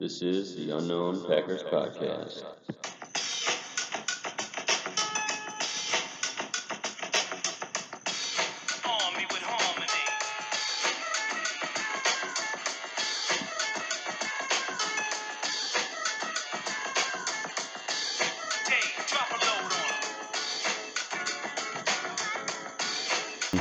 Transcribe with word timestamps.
This 0.00 0.22
is 0.22 0.56
the 0.56 0.74
Unknown 0.78 1.22
Packers 1.26 1.62
Podcast. 1.62 2.42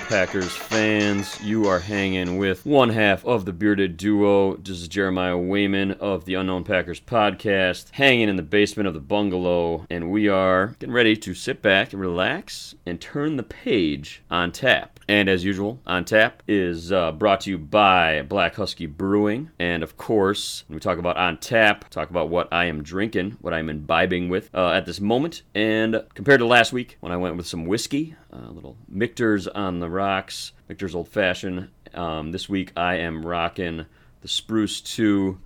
Packers 0.10 0.56
fans, 0.56 1.40
you 1.40 1.68
are 1.68 1.78
hanging 1.78 2.40
with 2.40 2.66
one 2.66 2.90
half 2.90 3.24
of 3.26 3.46
the 3.46 3.54
bearded 3.54 3.96
duo. 3.96 4.56
This 4.56 4.82
is 4.82 4.88
Jeremiah 4.88 5.38
Wayman 5.38 5.92
of 5.92 6.26
the 6.26 6.34
Unknown 6.34 6.64
Packers 6.64 7.00
podcast, 7.00 7.92
hanging 7.92 8.28
in 8.28 8.36
the 8.36 8.42
basement 8.42 8.88
of 8.88 8.96
the 8.96 9.00
bungalow, 9.02 9.86
and 9.88 10.10
we 10.10 10.28
are 10.28 10.74
getting 10.80 10.96
ready 10.96 11.16
to 11.18 11.36
sit 11.36 11.62
back 11.62 11.94
and 11.94 12.02
relax 12.02 12.74
and 12.88 13.00
turn 13.00 13.38
the 13.38 13.44
page 13.44 14.24
on 14.32 14.52
tap. 14.52 15.00
And 15.08 15.30
as 15.30 15.44
usual, 15.44 15.80
on 15.86 16.06
tap 16.06 16.42
is 16.48 16.92
uh, 16.92 17.12
brought 17.12 17.42
to 17.42 17.52
you 17.52 17.60
by 17.60 18.24
Black 18.24 18.56
Husky 18.56 18.88
Brewing, 18.88 19.52
and 19.60 19.84
of 19.84 19.96
course, 19.96 20.64
we 20.70 20.80
talk 20.80 20.98
about 20.98 21.18
on 21.18 21.38
tap, 21.38 21.88
talk 21.92 22.10
about 22.10 22.30
what 22.30 22.52
I 22.52 22.66
am 22.66 22.82
drinking, 22.82 23.38
what 23.42 23.54
I'm 23.54 23.70
imbibing 23.70 24.28
with 24.28 24.50
uh, 24.56 24.72
at 24.72 24.88
this 24.88 25.00
moment, 25.00 25.44
and 25.54 26.04
compared 26.16 26.40
to 26.40 26.48
last 26.48 26.74
week 26.74 26.98
when 27.00 27.12
I 27.12 27.18
went 27.18 27.38
with 27.38 27.46
some 27.46 27.66
whiskey, 27.66 28.16
a 28.32 28.52
little 28.52 28.78
Michter's 28.88 29.48
on 29.48 29.80
the 29.80 29.90
rocks, 29.90 30.52
Michter's 30.68 30.96
Old 30.96 31.08
Fashioned. 31.08 31.70
Um, 31.94 32.32
this 32.32 32.48
week 32.48 32.72
I 32.78 32.96
am 32.96 33.26
rocking 33.26 33.86
the 34.22 34.28
Spruce 34.28 34.82
2 34.82 35.40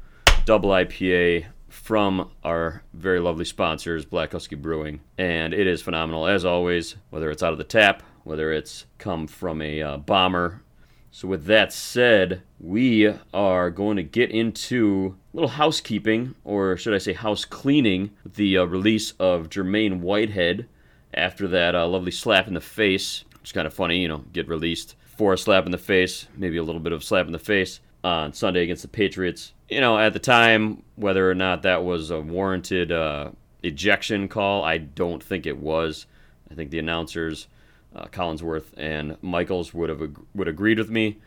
Double 0.46 0.70
IPA 0.70 1.46
from 1.70 2.30
our 2.44 2.84
very 2.94 3.20
lovely 3.20 3.46
sponsors, 3.46 4.06
Black 4.06 4.34
Husky 4.34 4.56
Brewing. 4.56 5.00
And 5.18 5.54
it 5.54 5.68
is 5.68 5.82
phenomenal, 5.82 6.28
as 6.28 6.46
always, 6.46 6.96
whether 7.10 7.32
it's 7.32 7.42
out 7.44 7.54
of 7.54 7.58
the 7.58 7.64
tap, 7.64 8.04
whether 8.24 8.52
it's 8.52 8.86
come 8.98 9.28
from 9.28 9.62
a 9.62 9.82
uh, 9.82 9.98
bomber. 9.98 10.62
So, 11.12 11.28
with 11.28 11.46
that 11.46 11.72
said, 11.72 12.42
we 12.60 13.14
are 13.34 13.70
going 13.70 13.98
to 13.98 14.04
get 14.04 14.32
into 14.32 15.16
a 15.32 15.38
little 15.38 15.50
housekeeping, 15.50 16.34
or 16.44 16.76
should 16.76 16.94
I 16.94 16.98
say 16.98 17.14
house 17.14 17.46
cleaning, 17.46 18.12
the 18.26 18.58
uh, 18.58 18.64
release 18.64 19.12
of 19.20 19.50
Jermaine 19.50 20.00
Whitehead 20.00 20.68
after 21.14 21.48
that 21.50 21.76
uh, 21.76 21.88
lovely 21.88 22.12
slap 22.12 22.48
in 22.48 22.54
the 22.54 22.62
face. 22.62 23.24
It's 23.42 23.52
kind 23.52 23.68
of 23.68 23.74
funny, 23.74 24.02
you 24.02 24.08
know, 24.08 24.24
get 24.32 24.48
released 24.48 24.96
for 25.18 25.34
a 25.34 25.38
slap 25.38 25.66
in 25.66 25.72
the 25.72 25.78
face, 25.78 26.28
maybe 26.36 26.58
a 26.58 26.64
little 26.64 26.82
bit 26.82 26.94
of 26.94 27.04
slap 27.04 27.26
in 27.26 27.32
the 27.32 27.40
face 27.40 27.80
on 28.04 28.34
Sunday 28.34 28.64
against 28.64 28.82
the 28.82 28.88
Patriots. 28.88 29.54
You 29.70 29.82
know, 29.82 29.98
at 29.98 30.14
the 30.14 30.20
time, 30.20 30.84
whether 30.96 31.30
or 31.30 31.36
not 31.36 31.64
that 31.64 31.84
was 31.84 32.10
a 32.10 32.20
warranted 32.20 32.92
uh, 32.92 33.32
ejection 33.62 34.28
call, 34.28 34.64
I 34.64 34.78
don't 34.78 35.24
think 35.24 35.46
it 35.46 35.58
was. 35.58 36.06
I 36.52 36.56
think 36.56 36.72
the 36.72 36.80
announcers, 36.80 37.48
uh, 37.96 38.06
Collinsworth 38.06 38.74
and 38.78 39.18
Michaels, 39.22 39.74
would 39.74 39.90
have 39.90 40.02
ag- 40.02 40.20
would 40.36 40.48
agreed 40.48 40.78
with 40.78 40.90
me. 40.90 41.18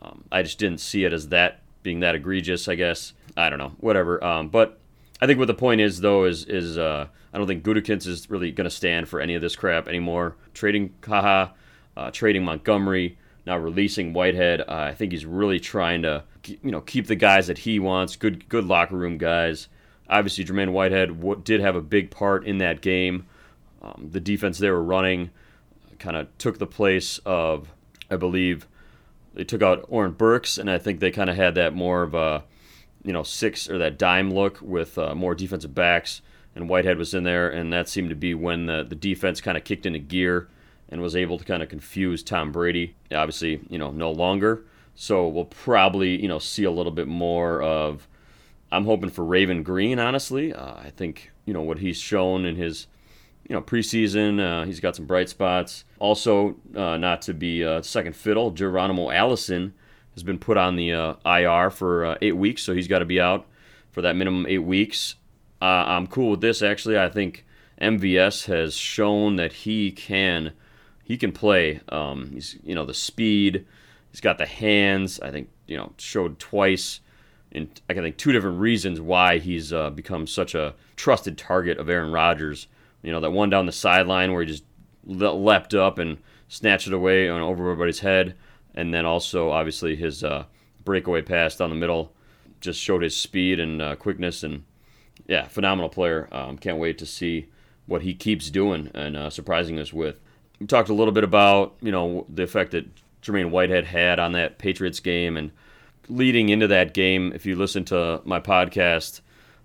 Um, 0.00 0.24
I 0.32 0.42
just 0.42 0.58
didn't 0.58 0.80
see 0.80 1.04
it 1.04 1.12
as 1.12 1.28
that 1.28 1.60
being 1.82 2.00
that 2.00 2.14
egregious. 2.14 2.68
I 2.68 2.74
guess 2.74 3.12
I 3.36 3.50
don't 3.50 3.58
know, 3.58 3.72
whatever. 3.78 4.22
Um, 4.22 4.48
but 4.48 4.78
I 5.22 5.26
think 5.26 5.38
what 5.38 5.46
the 5.46 5.54
point 5.54 5.80
is 5.80 6.00
though 6.00 6.24
is 6.24 6.44
is 6.46 6.76
uh, 6.76 7.06
I 7.32 7.38
don't 7.38 7.46
think 7.46 7.62
Gutekunst 7.62 8.08
is 8.08 8.28
really 8.28 8.50
going 8.50 8.64
to 8.64 8.74
stand 8.74 9.08
for 9.08 9.20
any 9.20 9.36
of 9.36 9.40
this 9.40 9.54
crap 9.54 9.86
anymore. 9.86 10.34
Trading 10.52 10.92
Kaha, 11.00 11.52
uh, 11.96 12.10
trading 12.10 12.44
Montgomery, 12.44 13.16
now 13.46 13.56
releasing 13.56 14.12
Whitehead. 14.12 14.62
Uh, 14.62 14.64
I 14.68 14.94
think 14.94 15.12
he's 15.12 15.24
really 15.24 15.60
trying 15.60 16.02
to 16.02 16.24
you 16.44 16.72
know 16.72 16.80
keep 16.80 17.06
the 17.06 17.14
guys 17.14 17.46
that 17.46 17.58
he 17.58 17.78
wants. 17.78 18.16
Good 18.16 18.48
good 18.48 18.64
locker 18.64 18.96
room 18.96 19.16
guys. 19.16 19.68
Obviously, 20.10 20.44
Jermaine 20.44 20.72
Whitehead 20.72 21.20
w- 21.20 21.40
did 21.40 21.60
have 21.60 21.76
a 21.76 21.80
big 21.80 22.10
part 22.10 22.44
in 22.44 22.58
that 22.58 22.80
game. 22.80 23.26
Um, 23.80 24.08
the 24.10 24.20
defense 24.20 24.58
they 24.58 24.70
were 24.70 24.82
running 24.82 25.30
kind 26.00 26.16
of 26.16 26.36
took 26.36 26.58
the 26.58 26.66
place 26.66 27.20
of, 27.24 27.68
I 28.10 28.16
believe, 28.16 28.66
they 29.34 29.44
took 29.44 29.62
out 29.62 29.84
Oren 29.88 30.12
Burks, 30.12 30.58
and 30.58 30.68
I 30.68 30.78
think 30.78 30.98
they 30.98 31.12
kind 31.12 31.30
of 31.30 31.36
had 31.36 31.54
that 31.54 31.74
more 31.74 32.02
of 32.02 32.12
a, 32.12 32.42
you 33.04 33.12
know, 33.12 33.22
six 33.22 33.68
or 33.68 33.78
that 33.78 33.98
dime 33.98 34.32
look 34.32 34.60
with 34.62 34.98
uh, 34.98 35.14
more 35.14 35.34
defensive 35.34 35.74
backs, 35.74 36.22
and 36.54 36.68
Whitehead 36.68 36.98
was 36.98 37.14
in 37.14 37.24
there, 37.24 37.48
and 37.48 37.72
that 37.72 37.88
seemed 37.88 38.10
to 38.10 38.14
be 38.14 38.34
when 38.34 38.66
the, 38.66 38.84
the 38.84 38.94
defense 38.94 39.40
kind 39.40 39.56
of 39.56 39.64
kicked 39.64 39.86
into 39.86 39.98
gear 39.98 40.48
and 40.88 41.00
was 41.00 41.16
able 41.16 41.38
to 41.38 41.44
kind 41.44 41.62
of 41.62 41.68
confuse 41.68 42.22
Tom 42.22 42.52
Brady. 42.52 42.94
Obviously, 43.12 43.60
you 43.68 43.78
know, 43.78 43.90
no 43.90 44.10
longer. 44.10 44.64
So 44.94 45.26
we'll 45.26 45.46
probably, 45.46 46.20
you 46.20 46.28
know, 46.28 46.38
see 46.38 46.64
a 46.64 46.70
little 46.70 46.92
bit 46.92 47.08
more 47.08 47.62
of. 47.62 48.06
I'm 48.70 48.84
hoping 48.84 49.10
for 49.10 49.24
Raven 49.24 49.62
Greene, 49.62 49.98
honestly. 49.98 50.52
Uh, 50.52 50.74
I 50.74 50.92
think, 50.96 51.30
you 51.44 51.52
know, 51.52 51.62
what 51.62 51.78
he's 51.78 51.98
shown 51.98 52.44
in 52.44 52.56
his 52.56 52.86
you 53.48 53.54
know, 53.54 53.62
preseason. 53.62 54.40
Uh, 54.40 54.64
he's 54.64 54.80
got 54.80 54.96
some 54.96 55.06
bright 55.06 55.28
spots. 55.28 55.84
Also, 55.98 56.56
uh, 56.76 56.96
not 56.96 57.22
to 57.22 57.34
be 57.34 57.64
uh, 57.64 57.82
second 57.82 58.14
fiddle, 58.14 58.50
Geronimo 58.50 59.10
Allison 59.10 59.74
has 60.14 60.22
been 60.22 60.38
put 60.38 60.56
on 60.56 60.76
the 60.76 60.92
uh, 60.92 61.14
IR 61.24 61.70
for 61.70 62.04
uh, 62.04 62.18
eight 62.22 62.36
weeks, 62.36 62.62
so 62.62 62.74
he's 62.74 62.88
got 62.88 63.00
to 63.00 63.04
be 63.04 63.20
out 63.20 63.46
for 63.90 64.02
that 64.02 64.16
minimum 64.16 64.46
eight 64.48 64.58
weeks. 64.58 65.16
Uh, 65.60 65.84
I'm 65.86 66.06
cool 66.06 66.30
with 66.30 66.40
this 66.40 66.62
actually. 66.62 66.98
I 66.98 67.08
think 67.08 67.44
MVS 67.80 68.46
has 68.46 68.74
shown 68.74 69.36
that 69.36 69.52
he 69.52 69.90
can 69.92 70.52
he 71.04 71.16
can 71.16 71.32
play. 71.32 71.80
Um, 71.88 72.30
he's 72.32 72.58
you 72.62 72.74
know 72.74 72.84
the 72.84 72.94
speed, 72.94 73.66
he's 74.10 74.20
got 74.20 74.38
the 74.38 74.46
hands. 74.46 75.20
I 75.20 75.30
think 75.30 75.50
you 75.66 75.76
know 75.76 75.92
showed 75.98 76.38
twice 76.38 77.00
And 77.52 77.80
I 77.88 77.94
can 77.94 78.02
think 78.02 78.16
two 78.16 78.32
different 78.32 78.60
reasons 78.60 79.00
why 79.00 79.38
he's 79.38 79.72
uh, 79.72 79.90
become 79.90 80.26
such 80.26 80.54
a 80.54 80.74
trusted 80.96 81.36
target 81.38 81.78
of 81.78 81.88
Aaron 81.88 82.12
Rodgers. 82.12 82.66
You 83.02 83.12
know, 83.12 83.20
that 83.20 83.30
one 83.30 83.50
down 83.50 83.66
the 83.66 83.72
sideline 83.72 84.32
where 84.32 84.42
he 84.42 84.48
just 84.48 84.64
le- 85.04 85.34
leapt 85.34 85.74
up 85.74 85.98
and 85.98 86.18
snatched 86.48 86.86
it 86.86 86.92
away 86.92 87.28
and 87.28 87.42
over 87.42 87.70
everybody's 87.70 88.00
head. 88.00 88.34
And 88.74 88.92
then 88.92 89.04
also, 89.04 89.50
obviously, 89.50 89.96
his 89.96 90.24
uh, 90.24 90.44
breakaway 90.84 91.22
pass 91.22 91.56
down 91.56 91.70
the 91.70 91.76
middle 91.76 92.12
just 92.60 92.80
showed 92.80 93.02
his 93.02 93.16
speed 93.16 93.60
and 93.60 93.82
uh, 93.82 93.96
quickness. 93.96 94.42
And 94.42 94.64
yeah, 95.26 95.46
phenomenal 95.48 95.88
player. 95.88 96.28
Um, 96.32 96.56
can't 96.58 96.78
wait 96.78 96.98
to 96.98 97.06
see 97.06 97.48
what 97.86 98.02
he 98.02 98.14
keeps 98.14 98.50
doing 98.50 98.90
and 98.94 99.16
uh, 99.16 99.30
surprising 99.30 99.78
us 99.78 99.92
with. 99.92 100.16
We 100.60 100.66
talked 100.66 100.88
a 100.88 100.94
little 100.94 101.12
bit 101.12 101.24
about, 101.24 101.74
you 101.80 101.90
know, 101.90 102.26
the 102.32 102.44
effect 102.44 102.70
that 102.70 102.86
Jermaine 103.22 103.50
Whitehead 103.50 103.84
had 103.84 104.18
on 104.18 104.32
that 104.32 104.58
Patriots 104.58 105.00
game. 105.00 105.36
And 105.36 105.50
leading 106.08 106.48
into 106.48 106.68
that 106.68 106.94
game, 106.94 107.32
if 107.34 107.44
you 107.46 107.56
listen 107.56 107.84
to 107.86 108.20
my 108.24 108.40
podcast 108.40 109.20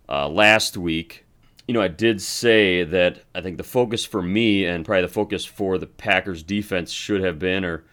uh, 0.10 0.28
last 0.28 0.76
week, 0.76 1.26
you 1.68 1.74
know, 1.74 1.82
I 1.82 1.90
did 1.90 2.22
say 2.22 2.84
that 2.84 3.24
I 3.36 3.42
think 3.42 3.58
the 3.58 3.64
focus 3.64 4.06
for 4.06 4.22
me 4.22 4.66
and 4.66 4.86
probably 4.86 5.02
the 5.02 5.10
focus 5.10 5.44
for 5.44 5.78
the 5.78 5.88
Packers 5.88 6.42
defense 6.42 6.92
should 6.92 7.22
have 7.22 7.40
been, 7.40 7.66
or 7.66 7.84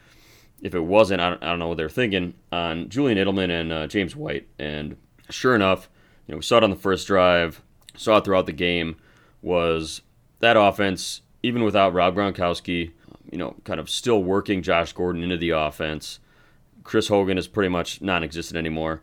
if 0.61 0.73
it 0.73 0.79
wasn't, 0.79 1.21
I 1.21 1.29
don't, 1.31 1.43
I 1.43 1.47
don't 1.47 1.59
know 1.59 1.67
what 1.67 1.77
they're 1.77 1.89
thinking, 1.89 2.33
on 2.51 2.89
Julian 2.89 3.17
Edelman 3.17 3.49
and 3.49 3.71
uh, 3.71 3.87
James 3.87 4.15
White. 4.15 4.47
And 4.57 4.97
sure 5.29 5.55
enough, 5.55 5.89
you 6.27 6.33
know, 6.33 6.37
we 6.37 6.43
saw 6.43 6.57
it 6.57 6.63
on 6.63 6.69
the 6.69 6.75
first 6.75 7.07
drive, 7.07 7.61
saw 7.95 8.17
it 8.17 8.25
throughout 8.25 8.45
the 8.45 8.53
game, 8.53 8.95
was 9.41 10.01
that 10.39 10.57
offense, 10.57 11.21
even 11.43 11.63
without 11.63 11.93
Rob 11.93 12.15
Gronkowski, 12.15 12.91
you 13.31 13.37
know, 13.37 13.55
kind 13.63 13.79
of 13.79 13.89
still 13.89 14.23
working 14.23 14.61
Josh 14.61 14.93
Gordon 14.93 15.23
into 15.23 15.37
the 15.37 15.51
offense. 15.51 16.19
Chris 16.83 17.07
Hogan 17.07 17.37
is 17.37 17.47
pretty 17.47 17.69
much 17.69 18.01
non 18.01 18.23
existent 18.23 18.57
anymore. 18.57 19.01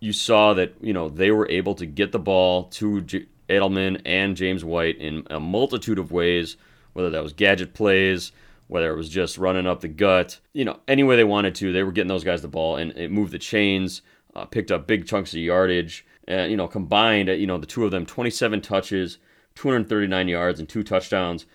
You 0.00 0.12
saw 0.12 0.54
that, 0.54 0.74
you 0.80 0.92
know, 0.92 1.08
they 1.08 1.30
were 1.30 1.48
able 1.48 1.74
to 1.74 1.86
get 1.86 2.12
the 2.12 2.18
ball 2.18 2.64
to 2.64 3.00
J- 3.02 3.26
Edelman 3.48 4.00
and 4.04 4.36
James 4.36 4.64
White 4.64 4.98
in 4.98 5.26
a 5.30 5.40
multitude 5.40 5.98
of 5.98 6.12
ways, 6.12 6.56
whether 6.92 7.10
that 7.10 7.22
was 7.22 7.32
gadget 7.32 7.74
plays, 7.74 8.32
whether 8.68 8.92
it 8.92 8.96
was 8.96 9.08
just 9.08 9.38
running 9.38 9.66
up 9.66 9.80
the 9.80 9.88
gut, 9.88 10.38
you 10.52 10.64
know, 10.64 10.78
any 10.86 11.02
way 11.02 11.16
they 11.16 11.24
wanted 11.24 11.54
to, 11.56 11.72
they 11.72 11.82
were 11.82 11.92
getting 11.92 12.08
those 12.08 12.24
guys 12.24 12.42
the 12.42 12.48
ball 12.48 12.76
and 12.76 12.92
it 12.92 13.10
moved 13.10 13.32
the 13.32 13.38
chains, 13.38 14.02
uh, 14.36 14.44
picked 14.44 14.70
up 14.70 14.86
big 14.86 15.06
chunks 15.06 15.32
of 15.32 15.40
yardage, 15.40 16.06
and, 16.26 16.50
you 16.50 16.56
know, 16.56 16.68
combined, 16.68 17.28
you 17.28 17.46
know, 17.46 17.58
the 17.58 17.66
two 17.66 17.84
of 17.84 17.90
them, 17.90 18.04
27 18.04 18.60
touches, 18.60 19.18
239 19.54 20.28
yards, 20.28 20.60
and 20.60 20.68
two 20.68 20.82
touchdowns, 20.82 21.46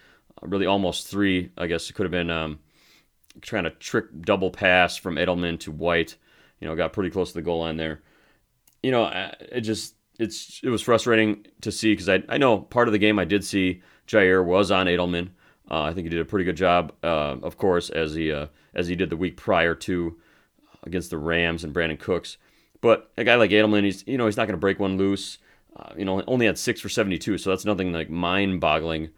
uh, 0.42 0.48
really 0.48 0.66
almost 0.66 1.08
three, 1.08 1.52
I 1.58 1.68
guess 1.68 1.90
it 1.90 1.94
could 1.94 2.06
have 2.06 2.12
been 2.12 2.32
um, 2.32 2.60
trying 3.42 3.66
to 3.66 3.70
trick 3.70 4.06
double 4.22 4.50
pass 4.50 4.98
from 4.98 5.16
Edelman 5.16 5.60
to 5.62 5.72
White, 5.72 6.18
you 6.60 6.68
know, 6.68 6.76
got 6.76 6.94
pretty 6.94 7.12
close 7.12 7.30
to 7.30 7.36
the 7.36 7.44
goal 7.44 7.60
line 7.60 7.78
there. 7.78 8.02
You 8.82 8.92
know, 8.92 9.04
uh, 9.04 9.32
it 9.40 9.62
just, 9.62 9.96
it's 10.20 10.62
it 10.64 10.70
was 10.70 10.82
frustrating 10.82 11.46
to 11.62 11.72
see 11.72 11.94
because 11.94 12.10
I, 12.10 12.24
I 12.30 12.38
know 12.38 12.60
part 12.60 12.88
of 12.88 12.92
the 12.92 13.00
game 13.00 13.18
I 13.18 13.26
did 13.26 13.44
see 13.44 13.82
Jaire 14.08 14.46
was 14.46 14.72
on 14.72 14.86
Edelman. 14.86 15.30
Uh, 15.70 15.84
I 15.84 15.94
think 15.94 16.06
he 16.06 16.10
did 16.10 16.20
a 16.20 16.26
pretty 16.26 16.46
good 16.46 16.58
job, 16.58 16.94
uh, 17.04 17.38
of 17.42 17.58
course, 17.58 17.90
as 17.90 18.14
he 18.14 18.32
uh, 18.32 18.48
as 18.74 18.88
he 18.88 18.96
did 18.96 19.10
the 19.10 19.18
week 19.18 19.38
prior 19.38 19.76
to 19.76 20.18
against 20.84 21.10
the 21.10 21.18
Rams 21.18 21.64
and 21.64 21.74
Brandin 21.74 22.00
Cooks. 22.00 22.38
But 22.82 23.12
a 23.18 23.24
guy 23.24 23.36
like 23.36 23.52
Edelman, 23.52 23.86
he's 23.86 24.06
you 24.06 24.18
know 24.18 24.26
he's 24.26 24.38
not 24.38 24.48
going 24.48 24.58
to 24.58 24.62
break 24.62 24.80
one 24.80 24.98
loose. 24.98 25.38
Uh, 25.76 25.94
you 25.98 26.06
know, 26.06 26.22
only 26.28 26.46
had 26.46 26.58
six 26.58 26.82
for 26.82 26.90
seventy 26.90 27.18
two, 27.18 27.38
so 27.38 27.50
that's 27.50 27.66
nothing 27.66 27.94
like 27.94 28.10
mind 28.10 28.60
boggling. 28.60 29.10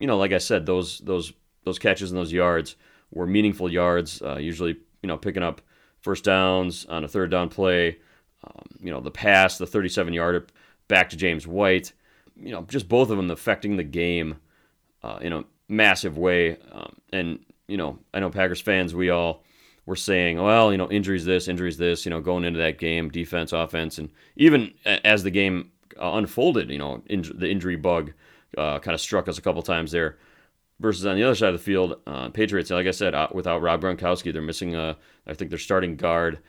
You 0.00 0.06
know, 0.06 0.16
like 0.16 0.32
I 0.32 0.38
said, 0.38 0.66
those 0.66 0.98
those 1.00 1.32
those 1.64 1.78
catches 1.78 2.10
and 2.10 2.18
those 2.18 2.32
yards 2.32 2.76
were 3.12 3.26
meaningful 3.26 3.70
yards. 3.70 4.22
Uh, 4.22 4.36
usually, 4.36 4.76
you 5.02 5.06
know, 5.06 5.16
picking 5.16 5.42
up 5.42 5.60
first 6.00 6.24
downs 6.24 6.84
on 6.86 7.04
a 7.04 7.08
third 7.08 7.30
down 7.30 7.48
play 7.48 7.98
Um, 8.44 8.66
you 8.80 8.90
know, 8.90 9.00
the 9.00 9.10
pass, 9.10 9.56
the 9.56 9.66
37 9.66 10.12
yard 10.12 10.52
back 10.88 11.10
to 11.10 11.16
James 11.16 11.46
White. 11.46 11.92
You 12.36 12.52
know, 12.52 12.62
just 12.62 12.88
both 12.88 13.10
of 13.10 13.16
them 13.16 13.30
affecting 13.30 13.76
the 13.76 13.84
game 13.84 14.36
uh, 15.02 15.18
in 15.20 15.32
a 15.32 15.44
massive 15.68 16.18
way. 16.18 16.58
Um, 16.72 16.96
and 17.12 17.38
you 17.68 17.76
know, 17.76 17.98
I 18.12 18.20
know 18.20 18.30
Packers 18.30 18.60
fans, 18.60 18.94
we 18.94 19.10
all 19.10 19.42
were 19.86 19.96
saying, 19.96 20.40
well, 20.40 20.72
you 20.72 20.78
know, 20.78 20.90
injuries 20.90 21.24
this, 21.24 21.48
injuries 21.48 21.76
this, 21.76 22.04
you 22.04 22.10
know, 22.10 22.20
going 22.20 22.44
into 22.44 22.58
that 22.58 22.78
game, 22.78 23.10
defense, 23.10 23.52
offense, 23.52 23.98
and 23.98 24.10
even 24.36 24.72
as 24.84 25.22
the 25.22 25.30
game 25.30 25.70
uh, 26.00 26.12
unfolded, 26.14 26.70
you 26.70 26.78
know, 26.78 27.02
the 27.08 27.50
injury 27.50 27.76
bug 27.76 28.12
uh, 28.56 28.78
kind 28.78 28.94
of 28.94 29.00
struck 29.00 29.28
us 29.28 29.38
a 29.38 29.42
couple 29.42 29.62
times 29.62 29.92
there. 29.92 30.18
Versus 30.80 31.06
on 31.06 31.14
the 31.14 31.22
other 31.22 31.36
side 31.36 31.54
of 31.54 31.60
the 31.60 31.64
field, 31.64 32.00
uh, 32.06 32.30
Patriots, 32.30 32.70
like 32.70 32.86
I 32.86 32.90
said, 32.90 33.14
without 33.32 33.62
Rob 33.62 33.80
Gronkowski, 33.80 34.32
they're 34.32 34.42
missing, 34.42 34.74
a, 34.74 34.96
I 35.24 35.32
think, 35.32 35.50
their 35.50 35.58
starting 35.58 35.96
guard. 35.96 36.40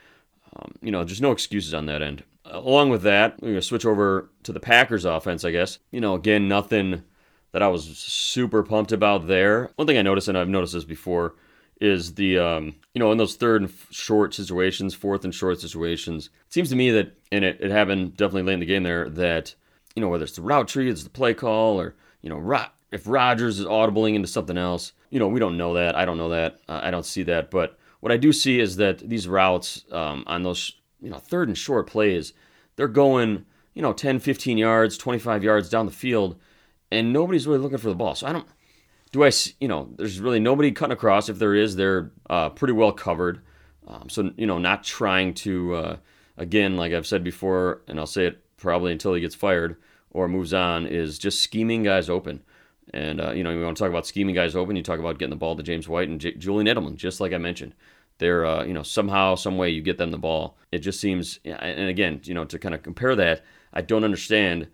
Um, 0.56 0.74
you 0.82 0.92
know, 0.92 1.04
just 1.04 1.22
no 1.22 1.32
excuses 1.32 1.74
on 1.76 1.86
that 1.86 2.02
end. 2.02 2.24
along 2.46 2.90
with 2.90 3.02
that, 3.04 3.42
we're 3.42 3.50
going 3.50 3.56
to 3.56 3.62
switch 3.62 3.86
over 3.86 4.30
to 4.44 4.54
the 4.54 4.60
Packers 4.60 5.06
offense, 5.06 5.44
I 5.44 5.52
guess. 5.52 5.80
You 5.92 6.02
know, 6.02 6.16
again, 6.16 6.48
nothing 6.48 7.04
that 7.56 7.64
I 7.64 7.70
was 7.70 7.86
super 7.86 8.64
pumped 8.64 8.92
about 8.92 9.28
there. 9.28 9.72
One 9.78 9.88
thing 9.88 9.98
I 9.98 10.02
noticed, 10.02 10.28
and 10.28 10.38
I've 10.38 10.50
noticed 10.50 10.74
this 10.74 10.84
before, 10.84 11.36
is 11.80 12.16
the 12.16 12.38
um, 12.38 12.76
you 12.94 13.00
know 13.00 13.14
in 13.14 13.18
those 13.18 13.36
third 13.36 13.62
and 13.62 13.74
short 13.92 14.34
situations, 14.34 14.94
fourth 14.94 15.24
and 15.24 15.34
short 15.34 15.62
situations. 15.62 16.26
It 16.48 16.54
seems 16.54 16.70
to 16.72 16.76
me 16.76 16.92
that, 16.92 17.14
and 17.32 17.46
it, 17.46 17.62
it 17.62 17.72
happened 17.72 18.18
definitely 18.18 18.42
late 18.44 18.56
in 18.56 18.60
the 18.60 18.66
game 18.66 18.84
there 18.84 19.10
that 19.10 19.56
you 19.96 20.02
know 20.02 20.10
whether 20.10 20.26
it's 20.26 20.36
the 20.36 20.42
route 20.42 20.68
tree, 20.68 20.90
it's 20.90 21.06
the 21.06 21.10
play 21.10 21.34
call, 21.34 21.80
or 21.80 21.96
you 22.22 22.30
know 22.30 22.40
Ro- 22.40 22.66
if 22.92 23.08
Rodgers 23.08 23.62
is 23.62 23.66
audibling 23.66 24.16
into 24.16 24.28
something 24.28 24.58
else, 24.58 24.92
you 25.10 25.20
know 25.22 25.30
we 25.30 25.40
don't 25.40 25.56
know 25.56 25.76
that. 25.76 25.96
I 25.96 26.04
don't 26.04 26.18
know 26.18 26.32
that. 26.32 26.60
Uh, 26.68 26.82
I 26.84 26.92
don't 26.92 27.06
see 27.06 27.24
that. 27.24 27.52
But 27.52 27.80
what 28.02 28.12
I 28.12 28.18
do 28.18 28.34
see 28.34 28.60
is 28.60 28.76
that 28.76 28.98
these 28.98 29.30
routes 29.30 29.86
um, 29.94 30.26
on 30.28 30.44
those 30.44 30.74
you 31.02 31.10
know 31.10 31.20
third 31.20 31.48
and 31.48 31.58
short 31.58 31.88
plays, 31.88 32.34
they're 32.76 32.90
going 32.90 33.46
you 33.74 33.82
know 33.82 33.94
10, 33.94 34.20
15 34.20 34.58
yards, 34.58 34.98
25 34.98 35.42
yards 35.42 35.70
down 35.70 35.86
the 35.86 35.94
field, 35.94 36.38
and 36.96 37.14
nobody's 37.14 37.46
really 37.48 37.60
looking 37.60 37.78
for 37.78 37.90
the 37.90 37.96
ball. 37.96 38.16
So 38.16 38.28
I 38.28 38.34
don't 38.34 38.48
do 39.12 39.24
I, 39.24 39.32
you 39.62 39.68
know, 39.68 39.90
there's 39.96 40.20
really 40.20 40.40
nobody 40.40 40.72
cutting 40.72 40.94
across. 40.94 41.30
If 41.30 41.40
there 41.40 41.56
is, 41.56 41.76
they're 41.76 42.12
uh, 42.30 42.50
pretty 42.50 42.74
well 42.74 42.92
covered. 42.92 43.42
Um, 43.88 44.10
so, 44.10 44.32
you 44.36 44.46
know, 44.46 44.58
not 44.58 44.84
trying 44.84 45.34
to, 45.36 45.76
uh, 45.76 45.98
again, 46.38 46.76
like 46.76 46.92
I've 46.92 47.08
said 47.08 47.24
before, 47.24 47.82
and 47.88 48.00
I'll 48.00 48.08
say 48.08 48.26
it 48.26 48.44
probably 48.58 48.92
until 48.92 49.14
he 49.14 49.22
gets 49.22 49.36
fired 49.36 49.78
or 50.12 50.28
moves 50.28 50.54
on, 50.54 50.86
is 50.88 51.20
just 51.20 51.42
scheming 51.42 51.84
guys 51.84 52.10
open. 52.10 52.44
And, 52.94 53.22
uh, 53.22 53.32
you 53.32 53.44
know, 53.44 53.52
you 53.52 53.64
want 53.64 53.78
to 53.78 53.84
talk 53.84 53.90
about 53.90 54.08
scheming 54.08 54.36
guys 54.36 54.56
open, 54.56 54.76
you 54.76 54.84
talk 54.84 55.00
about 55.00 55.20
getting 55.20 55.30
the 55.30 55.36
ball 55.36 55.56
to 55.56 55.64
James 55.64 55.88
White 55.88 56.10
and 56.10 56.20
J- 56.20 56.36
Julian 56.36 56.68
Edelman, 56.68 56.96
just 56.96 57.22
like 57.22 57.32
I 57.32 57.38
mentioned. 57.38 57.74
They're, 58.18 58.46
uh, 58.46 58.64
you 58.64 58.74
know, 58.74 58.84
somehow, 58.84 59.36
some 59.36 59.58
way 59.58 59.70
you 59.70 59.82
get 59.82 59.98
them 59.98 60.12
the 60.12 60.18
ball. 60.18 60.58
It 60.72 60.80
just 60.80 61.00
seems, 61.00 61.40
and 61.46 61.90
again, 61.90 62.22
you 62.24 62.34
know, 62.34 62.46
to 62.46 62.60
kind 62.60 62.74
of 62.76 62.82
compare 62.82 63.16
that, 63.16 63.44
I 63.74 63.82
don't 63.82 64.04
understand. 64.04 64.68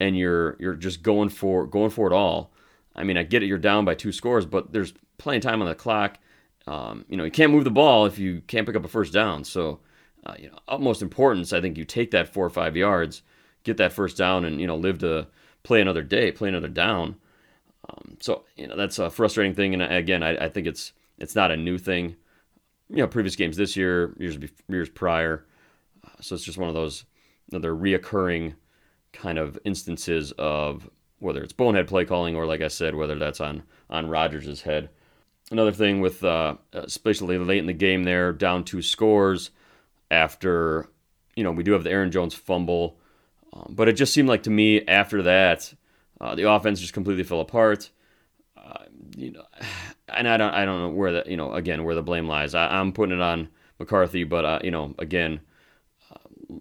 And 0.00 0.16
you're 0.16 0.56
you're 0.60 0.74
just 0.74 1.02
going 1.02 1.28
for 1.28 1.66
going 1.66 1.90
for 1.90 2.06
it 2.06 2.14
all 2.14 2.52
I 2.98 3.04
mean, 3.04 3.16
I 3.16 3.22
get 3.22 3.44
it, 3.44 3.46
you're 3.46 3.58
down 3.58 3.84
by 3.84 3.94
two 3.94 4.10
scores, 4.10 4.44
but 4.44 4.72
there's 4.72 4.92
plenty 5.18 5.38
of 5.38 5.44
time 5.44 5.62
on 5.62 5.68
the 5.68 5.74
clock. 5.74 6.18
Um, 6.66 7.04
you 7.08 7.16
know, 7.16 7.24
you 7.24 7.30
can't 7.30 7.52
move 7.52 7.64
the 7.64 7.70
ball 7.70 8.06
if 8.06 8.18
you 8.18 8.42
can't 8.48 8.66
pick 8.66 8.74
up 8.74 8.84
a 8.84 8.88
first 8.88 9.12
down. 9.12 9.44
So, 9.44 9.78
uh, 10.26 10.34
you 10.36 10.50
know, 10.50 10.58
utmost 10.66 11.00
importance, 11.00 11.52
I 11.52 11.60
think 11.60 11.78
you 11.78 11.84
take 11.84 12.10
that 12.10 12.32
four 12.34 12.44
or 12.44 12.50
five 12.50 12.76
yards, 12.76 13.22
get 13.62 13.76
that 13.76 13.92
first 13.92 14.16
down, 14.16 14.44
and 14.44 14.60
you 14.60 14.66
know, 14.66 14.76
live 14.76 14.98
to 14.98 15.28
play 15.62 15.80
another 15.80 16.02
day, 16.02 16.32
play 16.32 16.48
another 16.48 16.68
down. 16.68 17.16
Um, 17.88 18.16
so, 18.20 18.44
you 18.56 18.66
know, 18.66 18.76
that's 18.76 18.98
a 18.98 19.10
frustrating 19.10 19.54
thing. 19.54 19.74
And 19.74 19.82
again, 19.82 20.24
I, 20.24 20.46
I, 20.46 20.48
think 20.48 20.66
it's 20.66 20.92
it's 21.18 21.36
not 21.36 21.52
a 21.52 21.56
new 21.56 21.78
thing. 21.78 22.16
You 22.90 22.96
know, 22.96 23.06
previous 23.06 23.36
games 23.36 23.56
this 23.56 23.76
year, 23.76 24.14
years 24.18 24.36
years 24.68 24.88
prior. 24.88 25.46
Uh, 26.04 26.20
so 26.20 26.34
it's 26.34 26.44
just 26.44 26.58
one 26.58 26.68
of 26.68 26.74
those 26.74 27.04
other 27.54 27.72
reoccurring 27.72 28.54
kind 29.12 29.38
of 29.38 29.58
instances 29.64 30.32
of 30.32 30.88
whether 31.18 31.42
it's 31.42 31.52
bonehead 31.52 31.88
play 31.88 32.04
calling 32.04 32.36
or, 32.36 32.46
like 32.46 32.60
I 32.60 32.68
said, 32.68 32.94
whether 32.94 33.18
that's 33.18 33.40
on 33.40 33.62
on 33.90 34.08
Rodgers' 34.08 34.62
head. 34.62 34.90
Another 35.50 35.72
thing 35.72 36.00
with, 36.00 36.22
uh, 36.22 36.56
especially 36.74 37.38
late 37.38 37.58
in 37.58 37.66
the 37.66 37.72
game, 37.72 38.04
there 38.04 38.32
down 38.32 38.64
two 38.64 38.82
scores 38.82 39.50
after, 40.10 40.88
you 41.36 41.42
know, 41.42 41.52
we 41.52 41.62
do 41.62 41.72
have 41.72 41.84
the 41.84 41.90
Aaron 41.90 42.10
Jones 42.10 42.34
fumble, 42.34 42.98
um, 43.54 43.72
but 43.74 43.88
it 43.88 43.94
just 43.94 44.12
seemed 44.12 44.28
like 44.28 44.42
to 44.42 44.50
me 44.50 44.86
after 44.86 45.22
that, 45.22 45.72
uh, 46.20 46.34
the 46.34 46.50
offense 46.50 46.80
just 46.80 46.92
completely 46.92 47.24
fell 47.24 47.40
apart. 47.40 47.90
Uh, 48.56 48.84
you 49.16 49.30
know, 49.30 49.44
and 50.08 50.28
I 50.28 50.36
don't, 50.36 50.52
I 50.52 50.66
don't 50.66 50.80
know 50.80 50.88
where 50.90 51.12
the, 51.12 51.24
you 51.26 51.36
know, 51.36 51.54
again 51.54 51.84
where 51.84 51.94
the 51.94 52.02
blame 52.02 52.28
lies. 52.28 52.54
I, 52.54 52.78
am 52.78 52.92
putting 52.92 53.16
it 53.16 53.22
on 53.22 53.48
McCarthy, 53.78 54.24
but 54.24 54.44
uh, 54.44 54.58
you 54.62 54.70
know, 54.70 54.94
again, 54.98 55.40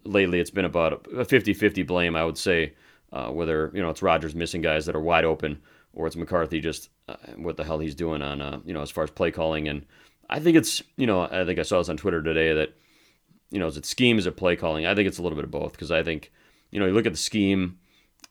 lately 0.04 0.40
it's 0.40 0.52
been 0.52 0.66
about 0.66 1.08
a 1.08 1.26
50-50 1.26 1.86
blame, 1.86 2.16
I 2.16 2.26
would 2.26 2.38
say 2.38 2.74
uh, 3.12 3.30
whether 3.30 3.72
you 3.74 3.82
know 3.82 3.90
it's 3.90 4.02
Rodgers 4.02 4.36
missing 4.36 4.62
guys 4.62 4.86
that 4.86 4.96
are 4.96 5.02
wide 5.02 5.26
open 5.26 5.62
or 5.94 6.08
it's 6.08 6.16
McCarthy 6.16 6.60
just 6.60 6.90
uh, 7.08 7.16
what 7.38 7.58
the 7.58 7.64
hell 7.64 7.80
he's 7.80 7.96
doing 7.96 8.22
on 8.22 8.42
uh, 8.42 8.60
you 8.66 8.74
know 8.74 8.82
as 8.82 8.92
far 8.92 9.04
as 9.04 9.12
play 9.12 9.32
calling. 9.32 9.68
And 9.68 9.86
I 10.30 10.40
think 10.40 10.58
it's 10.58 10.84
you 10.98 11.08
know 11.08 11.22
I 11.22 11.46
think 11.46 11.60
I 11.60 11.64
saw 11.64 11.78
this 11.80 11.90
on 11.90 11.98
Twitter 11.98 12.22
today 12.22 12.54
that 12.54 12.74
you 13.50 13.60
know 13.60 13.68
is 13.68 13.78
it 13.78 13.86
scheme 13.86 14.20
is 14.20 14.26
it 14.26 14.38
play 14.38 14.56
calling? 14.56 14.86
I 14.86 14.94
think 14.94 15.08
it's 15.08 15.18
a 15.18 15.22
little 15.22 15.38
bit 15.38 15.46
of 15.46 15.52
both 15.52 15.72
because 15.72 15.92
I 15.92 16.04
think 16.04 16.32
you 16.72 16.80
know 16.80 16.86
you 16.86 16.94
look 16.94 17.06
at 17.06 17.14
the 17.14 17.18
scheme 17.18 17.80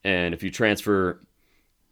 and 0.05 0.35
if 0.35 0.43
you 0.43 0.50
transfer 0.50 1.20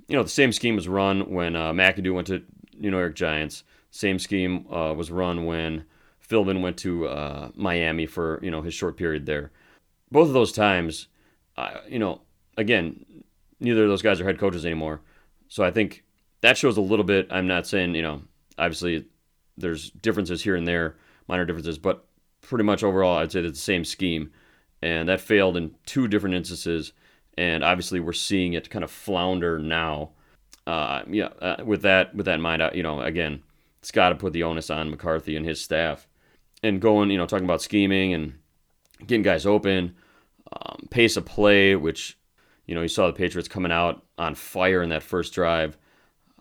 you 0.08 0.16
know 0.16 0.22
the 0.22 0.28
same 0.28 0.52
scheme 0.52 0.76
was 0.76 0.88
run 0.88 1.30
when 1.30 1.56
uh, 1.56 1.72
McAdoo 1.72 2.14
went 2.14 2.26
to 2.28 2.42
New 2.78 2.90
York 2.90 3.14
Giants. 3.14 3.64
Same 3.90 4.18
scheme 4.18 4.66
uh, 4.72 4.92
was 4.92 5.10
run 5.10 5.46
when 5.46 5.84
Philbin 6.28 6.62
went 6.62 6.76
to 6.78 7.06
uh, 7.06 7.50
Miami 7.54 8.06
for 8.06 8.40
you 8.42 8.50
know 8.50 8.62
his 8.62 8.74
short 8.74 8.96
period 8.96 9.26
there. 9.26 9.50
Both 10.10 10.28
of 10.28 10.34
those 10.34 10.52
times, 10.52 11.08
uh, 11.56 11.78
you 11.88 11.98
know, 11.98 12.22
again, 12.56 13.04
neither 13.60 13.84
of 13.84 13.88
those 13.88 14.02
guys 14.02 14.20
are 14.20 14.24
head 14.24 14.38
coaches 14.38 14.64
anymore. 14.64 15.00
So 15.48 15.64
I 15.64 15.70
think 15.70 16.04
that 16.40 16.56
shows 16.56 16.76
a 16.76 16.82
little 16.82 17.04
bit. 17.04 17.28
I'm 17.30 17.46
not 17.46 17.66
saying, 17.66 17.94
you 17.94 18.02
know, 18.02 18.22
obviously 18.58 19.06
there's 19.56 19.90
differences 19.90 20.42
here 20.42 20.56
and 20.56 20.66
there, 20.66 20.96
minor 21.28 21.44
differences, 21.44 21.78
but 21.78 22.06
pretty 22.40 22.64
much 22.64 22.82
overall, 22.82 23.18
I'd 23.18 23.32
say 23.32 23.40
it's 23.40 23.58
the 23.58 23.62
same 23.62 23.84
scheme. 23.84 24.30
And 24.82 25.08
that 25.08 25.20
failed 25.20 25.56
in 25.56 25.74
two 25.86 26.08
different 26.08 26.34
instances. 26.34 26.92
And 27.36 27.64
obviously, 27.64 28.00
we're 28.00 28.12
seeing 28.12 28.52
it 28.52 28.70
kind 28.70 28.84
of 28.84 28.90
flounder 28.90 29.58
now. 29.58 30.10
Uh, 30.66 31.02
yeah, 31.08 31.28
uh, 31.40 31.62
with 31.64 31.82
that 31.82 32.14
with 32.14 32.26
that 32.26 32.36
in 32.36 32.40
mind, 32.40 32.62
you 32.74 32.82
know, 32.82 33.00
again, 33.00 33.42
it's 33.80 33.90
got 33.90 34.10
to 34.10 34.14
put 34.14 34.32
the 34.32 34.44
onus 34.44 34.70
on 34.70 34.90
McCarthy 34.90 35.36
and 35.36 35.44
his 35.44 35.60
staff. 35.60 36.06
And 36.64 36.80
going, 36.80 37.10
you 37.10 37.18
know, 37.18 37.26
talking 37.26 37.44
about 37.44 37.62
scheming 37.62 38.14
and 38.14 38.34
getting 39.06 39.22
guys 39.22 39.44
open, 39.44 39.94
um, 40.52 40.88
pace 40.90 41.16
of 41.16 41.26
play, 41.26 41.76
which 41.76 42.16
you 42.66 42.74
know, 42.74 42.82
you 42.82 42.88
saw 42.88 43.06
the 43.06 43.12
Patriots 43.12 43.48
coming 43.48 43.72
out 43.72 44.02
on 44.18 44.34
fire 44.34 44.82
in 44.82 44.88
that 44.90 45.02
first 45.02 45.34
drive. 45.34 45.76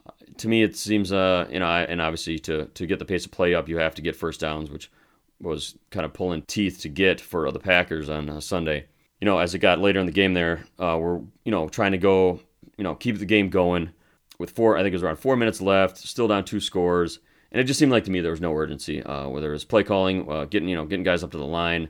Uh, 0.05 0.12
to 0.38 0.47
me, 0.47 0.63
it 0.63 0.75
seems, 0.75 1.12
uh, 1.12 1.47
you 1.51 1.59
know, 1.59 1.65
and 1.67 2.01
obviously 2.01 2.39
to 2.39 2.65
to 2.65 2.86
get 2.86 3.00
the 3.00 3.05
pace 3.05 3.25
of 3.25 3.31
play 3.31 3.53
up, 3.53 3.67
you 3.67 3.77
have 3.77 3.95
to 3.95 4.01
get 4.01 4.15
first 4.15 4.39
downs, 4.39 4.69
which 4.69 4.89
was 5.41 5.77
kind 5.91 6.05
of 6.05 6.13
pulling 6.13 6.41
teeth 6.43 6.79
to 6.81 6.89
get 6.89 7.19
for 7.19 7.51
the 7.51 7.59
Packers 7.59 8.09
on 8.09 8.29
uh, 8.29 8.39
Sunday. 8.39 8.86
You 9.19 9.25
know, 9.25 9.39
as 9.39 9.53
it 9.53 9.59
got 9.59 9.79
later 9.79 10.00
in 10.00 10.05
the 10.05 10.12
game, 10.12 10.33
there 10.33 10.65
uh, 10.79 10.97
we're 11.00 11.19
you 11.43 11.51
know 11.51 11.67
trying 11.67 11.91
to 11.91 11.97
go, 11.97 12.39
you 12.77 12.83
know, 12.83 12.95
keep 12.95 13.19
the 13.19 13.25
game 13.25 13.50
going 13.50 13.91
with 14.39 14.51
four. 14.51 14.77
I 14.77 14.81
think 14.81 14.93
it 14.93 14.95
was 14.95 15.03
around 15.03 15.17
four 15.17 15.36
minutes 15.36 15.62
left, 15.62 15.97
still 15.97 16.27
down 16.27 16.45
two 16.45 16.59
scores, 16.59 17.19
and 17.53 17.62
it 17.62 17.65
just 17.65 17.79
seemed 17.79 17.91
like 17.91 18.03
to 18.05 18.12
me 18.12 18.19
there 18.19 18.31
was 18.31 18.41
no 18.41 18.53
urgency. 18.53 19.01
Uh, 19.01 19.29
whether 19.29 19.50
it 19.50 19.53
was 19.53 19.63
play 19.63 19.83
calling, 19.83 20.29
uh, 20.29 20.45
getting 20.45 20.67
you 20.67 20.75
know 20.75 20.86
getting 20.86 21.03
guys 21.03 21.24
up 21.24 21.31
to 21.31 21.38
the 21.38 21.45
line. 21.45 21.88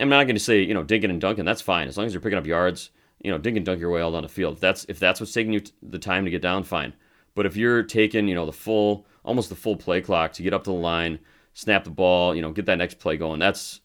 I'm 0.00 0.08
not 0.08 0.24
going 0.24 0.36
to 0.36 0.40
say 0.40 0.62
you 0.62 0.74
know 0.74 0.84
dinking 0.84 1.10
and 1.10 1.20
dunking. 1.20 1.44
That's 1.44 1.62
fine 1.62 1.88
as 1.88 1.96
long 1.96 2.06
as 2.06 2.12
you're 2.12 2.20
picking 2.20 2.38
up 2.38 2.46
yards 2.46 2.90
you 3.20 3.30
know, 3.30 3.38
dink 3.38 3.56
and 3.56 3.66
dunk 3.66 3.80
your 3.80 3.90
way 3.90 4.00
all 4.00 4.12
down 4.12 4.22
the 4.22 4.28
field. 4.28 4.54
If 4.54 4.60
that's 4.60 4.84
if 4.84 4.98
that's 4.98 5.20
what's 5.20 5.32
taking 5.32 5.52
you 5.52 5.62
the 5.82 5.98
time 5.98 6.24
to 6.24 6.30
get 6.30 6.42
down, 6.42 6.62
fine. 6.64 6.94
But 7.34 7.46
if 7.46 7.56
you're 7.56 7.82
taking, 7.82 8.28
you 8.28 8.34
know, 8.34 8.46
the 8.46 8.52
full, 8.52 9.06
almost 9.24 9.48
the 9.48 9.54
full 9.54 9.76
play 9.76 10.00
clock 10.00 10.32
to 10.34 10.42
get 10.42 10.54
up 10.54 10.64
to 10.64 10.70
the 10.70 10.76
line, 10.76 11.18
snap 11.54 11.84
the 11.84 11.90
ball, 11.90 12.34
you 12.34 12.42
know, 12.42 12.52
get 12.52 12.66
that 12.66 12.78
next 12.78 12.98
play 12.98 13.16
going, 13.16 13.38
that's 13.38 13.80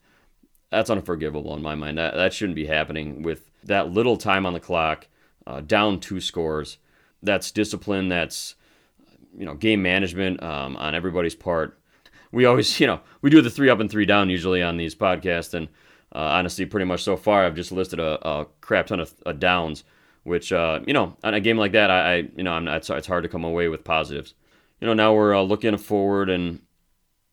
that's 0.70 0.90
unforgivable 0.90 1.56
in 1.56 1.62
my 1.62 1.76
mind. 1.76 1.98
That 1.98 2.16
that 2.16 2.34
shouldn't 2.34 2.56
be 2.56 2.66
happening 2.66 3.24
with 3.24 3.50
that 3.64 3.92
little 3.92 4.18
time 4.18 4.46
on 4.46 4.54
the 4.54 4.60
clock, 4.60 5.08
uh, 5.48 5.62
down 5.62 6.00
two 6.00 6.20
scores. 6.20 6.78
That's 7.22 7.52
discipline. 7.52 8.10
That's 8.10 8.56
you 9.38 9.46
know, 9.46 9.56
game 9.56 9.82
management 9.82 10.42
um, 10.44 10.76
on 10.78 10.96
everybody's 10.96 11.36
part. 11.36 11.80
We 12.32 12.46
always, 12.46 12.80
you 12.80 12.88
know, 12.88 13.02
we 13.22 13.30
do 13.30 13.42
the 13.42 13.50
three 13.50 13.70
up 13.70 13.80
and 13.80 13.90
three 13.90 14.06
down 14.06 14.30
usually 14.30 14.62
on 14.62 14.78
these 14.78 14.96
podcasts, 14.96 15.54
and 15.54 15.68
uh, 16.14 16.20
honestly, 16.20 16.66
pretty 16.66 16.86
much 16.86 17.04
so 17.04 17.18
far, 17.18 17.46
I've 17.46 17.56
just 17.56 17.72
listed 17.72 18.00
a, 18.00 18.28
a 18.28 18.46
crap 18.62 18.88
ton 18.88 19.00
of, 19.00 19.40
downs, 19.40 19.84
which 20.24 20.52
uh, 20.52 20.80
you 20.86 20.94
know, 20.94 21.18
on 21.24 21.34
a 21.34 21.40
game 21.40 21.58
like 21.58 21.72
that, 21.72 21.90
I, 21.90 22.14
I 22.14 22.16
you 22.36 22.44
know, 22.44 22.54
I'm 22.54 22.66
not, 22.66 22.78
it's, 22.78 22.90
it's, 22.90 23.08
hard 23.08 23.24
to 23.24 23.30
come 23.30 23.44
away 23.44 23.68
with 23.68 23.84
positives. 23.84 24.34
You 24.80 24.88
know, 24.88 24.94
now 24.94 25.14
we're 25.14 25.36
uh, 25.36 25.42
looking 25.42 25.78
forward 25.78 26.30
and 26.30 26.62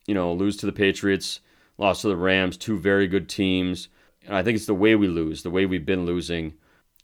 you 0.06 0.14
know, 0.14 0.32
lose 0.32 0.56
to 0.56 0.66
the 0.66 0.72
Patriots, 0.72 1.38
lost 1.78 2.02
to 2.02 2.08
the 2.08 2.16
Rams, 2.16 2.56
two 2.56 2.76
very 2.76 3.06
good 3.06 3.28
teams. 3.28 3.88
And 4.24 4.34
I 4.34 4.42
think 4.42 4.56
it's 4.56 4.66
the 4.66 4.74
way 4.74 4.96
we 4.96 5.06
lose, 5.06 5.44
the 5.44 5.50
way 5.50 5.66
we've 5.66 5.86
been 5.86 6.04
losing. 6.04 6.54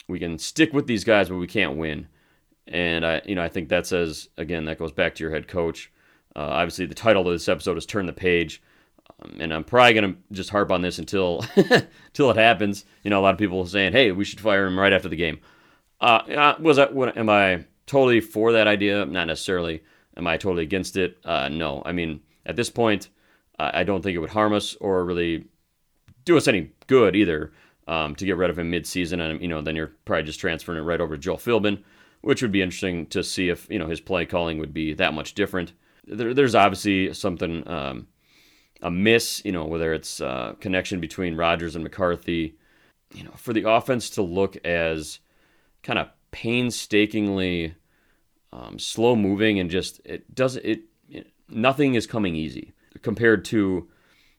We 0.08 0.18
can 0.18 0.38
stick 0.38 0.72
with 0.72 0.88
these 0.88 1.04
guys, 1.04 1.28
but 1.28 1.36
we 1.36 1.46
can't 1.46 1.76
win. 1.76 2.08
And 2.68 3.06
I, 3.06 3.22
you 3.24 3.34
know, 3.34 3.42
I 3.42 3.48
think 3.48 3.68
that 3.68 3.86
says 3.86 4.28
again 4.36 4.64
that 4.64 4.78
goes 4.78 4.92
back 4.92 5.14
to 5.14 5.24
your 5.24 5.32
head 5.32 5.48
coach. 5.48 5.92
Uh, 6.34 6.40
obviously, 6.40 6.86
the 6.86 6.94
title 6.94 7.26
of 7.26 7.32
this 7.32 7.48
episode 7.48 7.78
is 7.78 7.86
"Turn 7.86 8.06
the 8.06 8.12
Page." 8.12 8.62
Um, 9.22 9.36
and 9.40 9.54
I'm 9.54 9.64
probably 9.64 9.94
gonna 9.94 10.16
just 10.32 10.50
harp 10.50 10.70
on 10.70 10.82
this 10.82 10.98
until 10.98 11.44
until 11.56 12.30
it 12.30 12.36
happens. 12.36 12.84
You 13.02 13.10
know, 13.10 13.20
a 13.20 13.22
lot 13.22 13.34
of 13.34 13.38
people 13.38 13.64
saying, 13.66 13.92
"Hey, 13.92 14.12
we 14.12 14.24
should 14.24 14.40
fire 14.40 14.66
him 14.66 14.78
right 14.78 14.92
after 14.92 15.08
the 15.08 15.16
game." 15.16 15.38
Uh, 16.00 16.54
was 16.60 16.76
that? 16.76 16.94
What, 16.94 17.16
am 17.16 17.30
I 17.30 17.64
totally 17.86 18.20
for 18.20 18.52
that 18.52 18.66
idea? 18.66 19.06
Not 19.06 19.26
necessarily. 19.28 19.82
Am 20.16 20.26
I 20.26 20.36
totally 20.36 20.62
against 20.62 20.96
it? 20.96 21.18
Uh, 21.24 21.48
no. 21.48 21.82
I 21.84 21.92
mean, 21.92 22.20
at 22.44 22.56
this 22.56 22.70
point, 22.70 23.10
I 23.58 23.84
don't 23.84 24.02
think 24.02 24.14
it 24.14 24.18
would 24.18 24.30
harm 24.30 24.52
us 24.52 24.74
or 24.80 25.04
really 25.04 25.46
do 26.24 26.36
us 26.36 26.48
any 26.48 26.72
good 26.86 27.16
either 27.16 27.52
um, 27.88 28.14
to 28.16 28.26
get 28.26 28.36
rid 28.36 28.50
of 28.50 28.58
him 28.58 28.70
mid-season, 28.70 29.20
and 29.20 29.40
you 29.40 29.48
know, 29.48 29.62
then 29.62 29.76
you're 29.76 29.92
probably 30.04 30.24
just 30.24 30.40
transferring 30.40 30.78
it 30.78 30.82
right 30.82 31.00
over 31.00 31.16
to 31.16 31.20
Joel 31.20 31.36
Philbin, 31.36 31.82
which 32.20 32.42
would 32.42 32.52
be 32.52 32.62
interesting 32.62 33.06
to 33.06 33.22
see 33.22 33.48
if 33.48 33.68
you 33.70 33.78
know 33.78 33.88
his 33.88 34.00
play 34.00 34.26
calling 34.26 34.58
would 34.58 34.74
be 34.74 34.94
that 34.94 35.14
much 35.14 35.34
different. 35.34 35.72
There, 36.06 36.34
there's 36.34 36.54
obviously 36.54 37.12
something 37.14 37.66
um, 37.68 38.08
you 38.82 39.52
know, 39.52 39.64
whether 39.64 39.92
it's 39.94 40.20
uh, 40.20 40.54
connection 40.60 41.00
between 41.00 41.36
Rodgers 41.36 41.74
and 41.74 41.82
McCarthy, 41.82 42.56
you 43.14 43.24
know, 43.24 43.32
for 43.36 43.52
the 43.52 43.68
offense 43.68 44.10
to 44.10 44.22
look 44.22 44.56
as 44.64 45.20
kind 45.82 45.98
of 45.98 46.08
painstakingly 46.30 47.74
um, 48.52 48.78
slow 48.78 49.16
moving 49.16 49.58
and 49.58 49.70
just 49.70 50.00
it 50.04 50.34
doesn't 50.34 50.64
it, 50.64 50.82
it 51.08 51.28
nothing 51.48 51.94
is 51.94 52.06
coming 52.06 52.34
easy 52.34 52.72
compared 53.02 53.44
to 53.44 53.88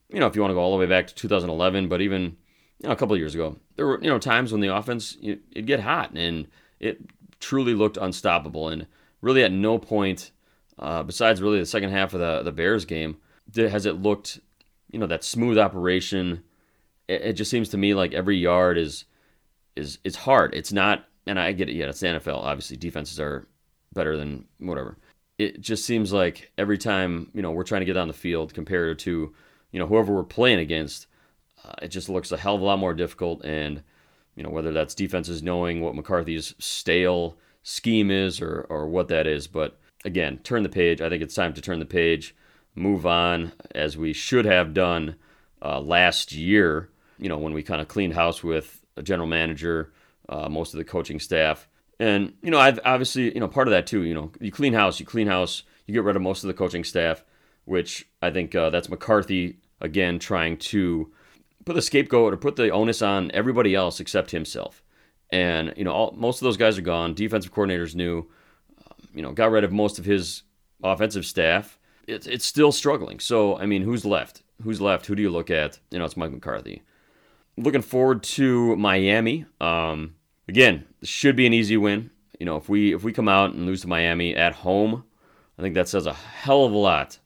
you 0.10 0.20
know 0.20 0.28
if 0.28 0.36
you 0.36 0.42
want 0.42 0.52
to 0.52 0.56
go 0.56 0.60
all 0.60 0.72
the 0.72 0.78
way 0.78 0.86
back 0.86 1.08
to 1.08 1.16
2011 1.16 1.88
but 1.88 2.02
even 2.02 2.36
you 2.80 2.88
know, 2.88 2.92
a 2.92 2.96
couple 2.96 3.16
years 3.18 3.34
ago 3.34 3.58
there 3.76 3.88
were 3.88 4.00
you 4.02 4.10
know 4.10 4.20
times 4.20 4.52
when 4.52 4.62
the 4.62 4.76
offense 4.76 5.18
it, 5.22 5.40
it'd 5.52 5.66
get 5.66 5.80
hot 5.80 6.12
and 6.12 6.48
it 6.80 7.00
truly 7.40 7.74
looked 7.74 7.98
unstoppable 7.98 8.70
and 8.70 8.88
really 9.22 9.44
at 9.44 9.52
no 9.52 9.78
point 9.78 10.32
uh, 10.80 11.04
besides 11.04 11.42
really 11.42 11.60
the 11.60 11.66
second 11.66 11.92
half 11.92 12.14
of 12.14 12.20
the 12.20 12.44
the 12.44 12.52
Bears 12.52 12.86
game 12.86 13.18
has 13.56 13.86
it 13.86 14.02
looked 14.02 14.40
you 14.92 15.00
know 15.00 15.08
that 15.08 15.24
smooth 15.24 15.58
operation 15.58 16.44
it, 17.08 17.22
it 17.22 17.34
just 17.34 17.52
seems 17.52 17.70
to 17.70 17.78
me 17.78 17.94
like 17.94 18.14
every 18.14 18.38
yard 18.38 18.78
is 18.78 19.06
is 19.76 20.00
it's 20.04 20.18
hard 20.18 20.54
it's 20.54 20.72
not 20.72 21.08
and 21.28 21.40
I 21.40 21.52
get 21.52 21.70
it. 21.70 21.76
Yeah, 21.76 21.88
it's 21.88 22.00
the 22.00 22.08
NFL. 22.08 22.38
Obviously, 22.38 22.78
defenses 22.78 23.20
are 23.20 23.48
better 23.94 24.18
than 24.18 24.46
whatever. 24.60 24.98
It 25.38 25.62
just 25.62 25.86
seems 25.86 26.12
like 26.12 26.52
every 26.58 26.78
time 26.78 27.30
you 27.34 27.42
know 27.42 27.52
we're 27.52 27.64
trying 27.64 27.82
to 27.82 27.86
get 27.86 27.98
on 27.98 28.08
the 28.08 28.14
field 28.14 28.54
compared 28.54 29.00
to 29.00 29.34
you 29.72 29.80
know 29.80 29.86
whoever 29.86 30.14
we're 30.14 30.24
playing 30.24 30.60
against, 30.60 31.08
uh, 31.64 31.74
it 31.82 31.90
just 31.90 32.10
looks 32.10 32.32
a 32.32 32.38
hell 32.38 32.56
of 32.56 32.62
a 32.62 32.66
lot 32.66 32.80
more 32.80 32.94
difficult. 32.94 33.44
And 33.46 33.84
you 34.38 34.44
know 34.44 34.50
whether 34.50 34.72
that's 34.72 34.96
defenses 34.96 35.44
knowing 35.44 35.82
what 35.82 35.96
McCarthy's 35.96 36.56
stale 36.58 37.36
scheme 37.64 38.10
is 38.10 38.40
or 38.40 38.66
or 38.70 38.88
what 38.88 39.10
that 39.10 39.28
is. 39.28 39.48
But 39.48 39.78
again, 40.06 40.38
turn 40.38 40.64
the 40.64 40.70
page. 40.70 41.02
I 41.02 41.10
think 41.10 41.22
it's 41.22 41.36
time 41.36 41.54
to 41.56 41.62
turn 41.62 41.80
the 41.80 41.86
page, 41.86 42.34
move 42.74 43.06
on, 43.06 43.52
as 43.76 43.98
we 43.98 44.14
should 44.14 44.46
have 44.46 44.74
done 44.74 45.16
uh, 45.62 45.82
last 45.82 46.32
year. 46.32 46.90
You 47.18 47.28
know 47.28 47.38
when 47.38 47.52
we 47.52 47.64
kind 47.64 47.82
of 47.82 47.90
cleaned 47.90 48.14
house 48.14 48.42
with 48.42 48.86
a 48.96 49.04
general 49.04 49.28
manager 49.28 49.92
uh, 50.30 50.50
most 50.50 50.74
of 50.74 50.78
the 50.78 50.84
coaching 50.84 51.20
staff. 51.20 51.68
And, 52.00 52.34
you 52.42 52.52
know, 52.52 52.60
I've 52.60 52.80
obviously, 52.86 53.34
you 53.34 53.40
know, 53.40 53.48
part 53.48 53.68
of 53.68 53.72
that 53.72 53.88
too, 53.88 54.04
you 54.04 54.14
know, 54.14 54.32
you 54.40 54.52
clean 54.52 54.74
house, 54.74 55.00
you 55.00 55.06
clean 55.06 55.28
house, 55.28 55.64
you 55.86 55.94
get 55.94 56.04
rid 56.04 56.16
of 56.16 56.22
most 56.22 56.44
of 56.44 56.48
the 56.48 56.54
coaching 56.54 56.84
staff, 56.84 57.24
which 57.66 58.08
I 58.22 58.30
think 58.30 58.54
uh, 58.54 58.70
that's 58.70 58.90
McCarthy, 58.90 59.58
again, 59.82 60.20
trying 60.20 60.58
to 60.58 61.12
put 61.68 61.76
the 61.76 61.82
scapegoat 61.82 62.34
or 62.34 62.38
put 62.38 62.56
the 62.56 62.70
onus 62.70 63.02
on 63.02 63.30
everybody 63.34 63.76
else 63.76 64.00
except 64.00 64.32
himself. 64.32 64.82
And, 65.30 65.74
you 65.76 65.84
know, 65.84 65.92
all, 65.92 66.14
most 66.18 66.42
of 66.42 66.46
those 66.46 66.56
guys 66.56 66.78
are 66.78 66.82
gone. 66.82 67.14
Defensive 67.14 67.54
coordinators 67.54 67.94
new, 67.94 68.20
um, 68.20 69.08
you 69.14 69.22
know, 69.22 69.34
got 69.34 69.52
rid 69.52 69.66
of 69.66 69.74
most 69.74 70.00
of 70.00 70.06
his 70.06 70.44
offensive 70.82 71.26
staff. 71.26 71.78
It's, 72.08 72.26
it's 72.26 72.46
still 72.46 72.72
struggling. 72.72 73.20
So, 73.20 73.58
I 73.58 73.66
mean, 73.66 73.82
who's 73.82 74.06
left? 74.06 74.44
Who's 74.64 74.80
left? 74.80 75.08
Who 75.08 75.16
do 75.16 75.22
you 75.22 75.30
look 75.30 75.52
at? 75.52 75.78
You 75.92 76.00
know, 76.00 76.06
it's 76.06 76.16
Mike 76.16 76.32
McCarthy. 76.32 76.84
Looking 77.58 77.82
forward 77.82 78.24
to 78.24 78.78
Miami. 78.78 79.46
Um, 79.60 80.16
again, 80.48 80.86
this 81.02 81.10
should 81.10 81.36
be 81.36 81.46
an 81.46 81.54
easy 81.54 81.76
win. 81.76 82.12
You 82.40 82.46
know, 82.46 82.56
if 82.56 82.70
we 82.70 82.94
if 82.94 83.04
we 83.04 83.12
come 83.12 83.28
out 83.28 83.54
and 83.54 83.66
lose 83.66 83.82
to 83.82 83.88
Miami 83.88 84.36
at 84.36 84.54
home, 84.54 85.04
I 85.60 85.64
think 85.64 85.76
that 85.76 85.90
says 85.90 86.06
a 86.06 86.14
hell 86.14 86.64
of 86.64 86.72
a 86.72 86.78
lot 86.78 87.18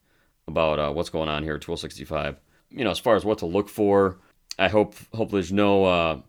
about 0.47 0.79
uh, 0.79 0.91
what's 0.91 1.09
going 1.09 1.29
on 1.29 1.43
here 1.43 1.53
at 1.53 1.67
1265. 1.67 2.37
You 2.71 2.85
know, 2.85 2.91
as 2.91 2.97
far 2.97 3.15
as 3.15 3.25
what 3.25 3.39
to 3.39 3.45
look 3.45 3.67
for, 3.67 4.17
I 4.61 4.67
hope 4.67 4.93
hope 5.11 5.31
there's 5.31 5.51
no 5.51 5.85
uh, 5.85 6.19